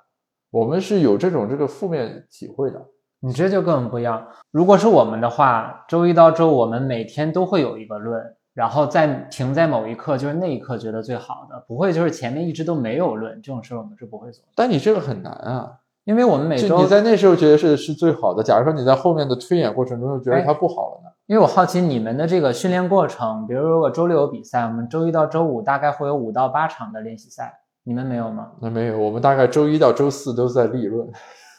[0.51, 2.81] 我们是有这种这个负面体会的。
[3.21, 4.25] 你这就跟我们不一样。
[4.53, 8.23] 如果是我们的话，周一到周五我们每天都会有一个论，
[8.59, 14.49] 然后再停在某一刻，就是那一刻觉得最好的，不会就是前面一直都没有论这种事，我们是不会做的。
[14.57, 18.43] 但你这个很难啊，因为我们每周你在那时候觉得是是最好的。
[18.43, 21.11] 假如说你在后面的推演过程中又觉得哎它不好了呢？
[21.27, 28.51] 因为我好奇你们的这个训练过程，比如如果周六有比赛，我们周一到周五大概会有五到八场的练习赛，你们没有吗？
[28.61, 31.09] 那没有，我们大概周一到周四都在立论。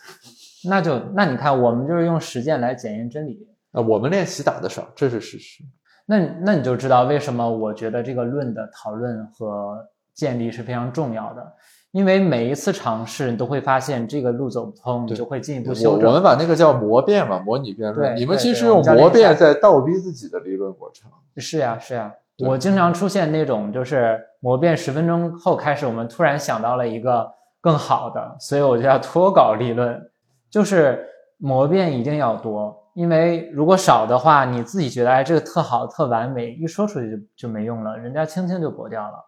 [0.68, 3.48] 那就那你看，我们就是用实践来检验真理。
[3.72, 5.64] 啊，我们练习打的少，这是事实。
[6.10, 9.78] 那那你就知道为什么我觉得这个论的讨论和
[10.16, 11.54] 建立是非常重要的，
[11.92, 16.08] 因为每一次尝试你都会发现这个路走不通，你就会进一步修正。
[16.08, 18.16] 我们把那个叫模辩嘛，模拟辩论。
[18.16, 21.12] 对你们其实用模辩在倒逼自己的理论过程。
[21.38, 27.30] 是呀是呀，对我经常出现那种就是磨辩十分钟后开始，我们突然想到了一个
[27.62, 30.10] 更好的，所以我就要脱稿立论，
[30.50, 31.08] 就是
[31.38, 39.26] 磨辩一定要多，因为如果少的话，你自己觉得哎这个特好特完美，一说出去就就没用了，人家轻轻就驳掉了。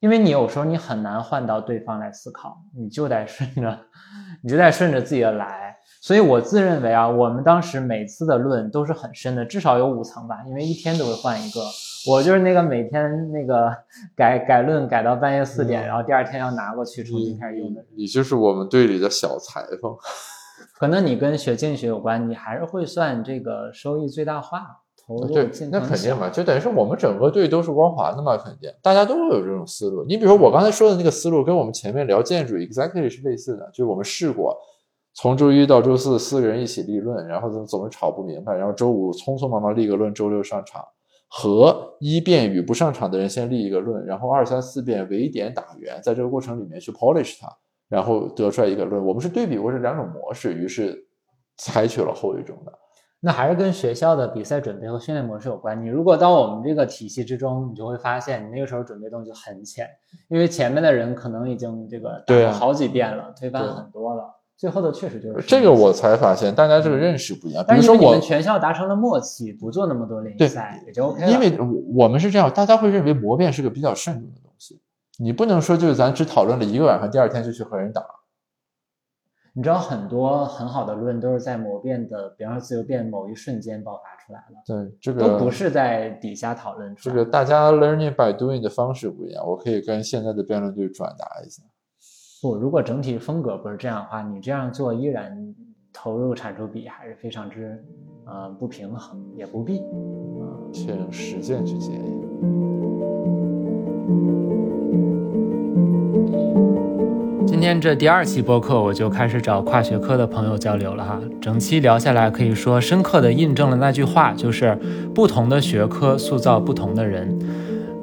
[0.00, 3.78] 因为你有时候你很难换到对方来思考，你就得顺着，
[4.44, 5.74] 你就得顺着自己的来。
[6.02, 11.60] 所以我自认为啊，我们当时每次的论都是很深的，至少有五层吧，因为一天都会换一个。
[12.08, 13.74] 我就是那个每天那个
[14.14, 17.84] 改改论改到半夜四点，然后第二天要拿过去重新开始用的。
[17.96, 19.96] 你就是我们队里的小裁缝。
[20.78, 24.82] 可能你跟学经济学有关，你还是会算这个收益最大化。
[25.06, 30.04] 投对，那肯定嘛，就等于是我们整个队都是光环的嘛，肯定大家都会有这种思路。
[30.04, 34.56] 你比如说我刚才说的那个思路，跟我们前面聊建筑 exactly 是类似的，就是我们试过
[35.14, 40.84] 从周一到周四四个人一起立论，然后总总是吵不明白，然后周五匆匆忙忙立个论，周六上场，
[41.28, 47.48] 和一辩与不上场的人先立一个论，然后二三四辩围点打圆，在这个过程里面去 polish 它，
[47.88, 49.04] 然后得出来一个论。
[49.04, 50.96] 我们是对比过这两种模式，于是
[51.56, 52.72] 采取了后一种的。
[53.18, 55.82] 那还是跟学校的比赛准备和训练模式有关。
[55.82, 59.88] 你如果到我们这个体系之中，你就会发现，你那个时候准备东西很浅，
[60.28, 64.32] 因为前面的人可能已经这个打了好几遍了，推翻很多了。
[64.56, 67.64] 最后的确实就是这个，我才发现大家这个认识不一样。
[67.66, 71.30] 但是你们全校达成了默契，不做那么多练习赛，也就 OK 了。
[71.30, 71.58] 因为
[71.94, 74.45] 我们是这样，大家会认为磨变是个比较慎重的
[75.18, 78.04] 你不能说就是咱只讨论了一个晚上，第二天就去和人打。
[79.54, 84.56] 你知道很多很好的论都是在某变的，比方说自由变某一瞬间爆发出来了。
[84.66, 87.14] 对，这个都不是在底下讨论出来。
[87.14, 91.62] 这个大家 learning by doing 的方式不一样，我可以跟现在的辩论队转达一下。
[92.42, 95.54] 不，如果整体风格不是这样的话，你这样做依然
[95.90, 97.82] 投入产出比还是非常之
[98.26, 99.82] 呃不平衡，也不必。
[100.70, 102.26] 请实践去检验。
[107.46, 111.20] 今天这第二期播客，我就开始找跨学科的朋友交流了哈。
[111.40, 114.78] 整期聊下来，可以说深刻的印证了那句话，就是
[115.14, 117.36] 不同的学科塑造不同的人。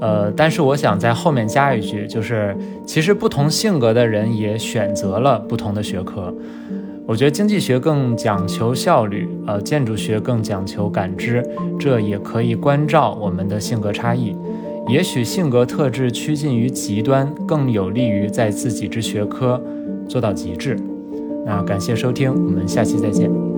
[0.02, 2.54] 呃，但是我想在后面加一句，就是
[2.86, 6.34] 其实不同性格的人也选择了不同的学科。
[7.06, 11.42] 我觉得经济学更讲求效率，呃，建筑学更讲求感知，
[11.80, 14.36] 这也可以关照我们的性格差异。
[14.88, 19.62] 也许性格特质趋近于极端，更有利于在自己之学科
[20.08, 20.78] 做到极致。
[21.46, 23.53] 那感谢收听，我们下期再见。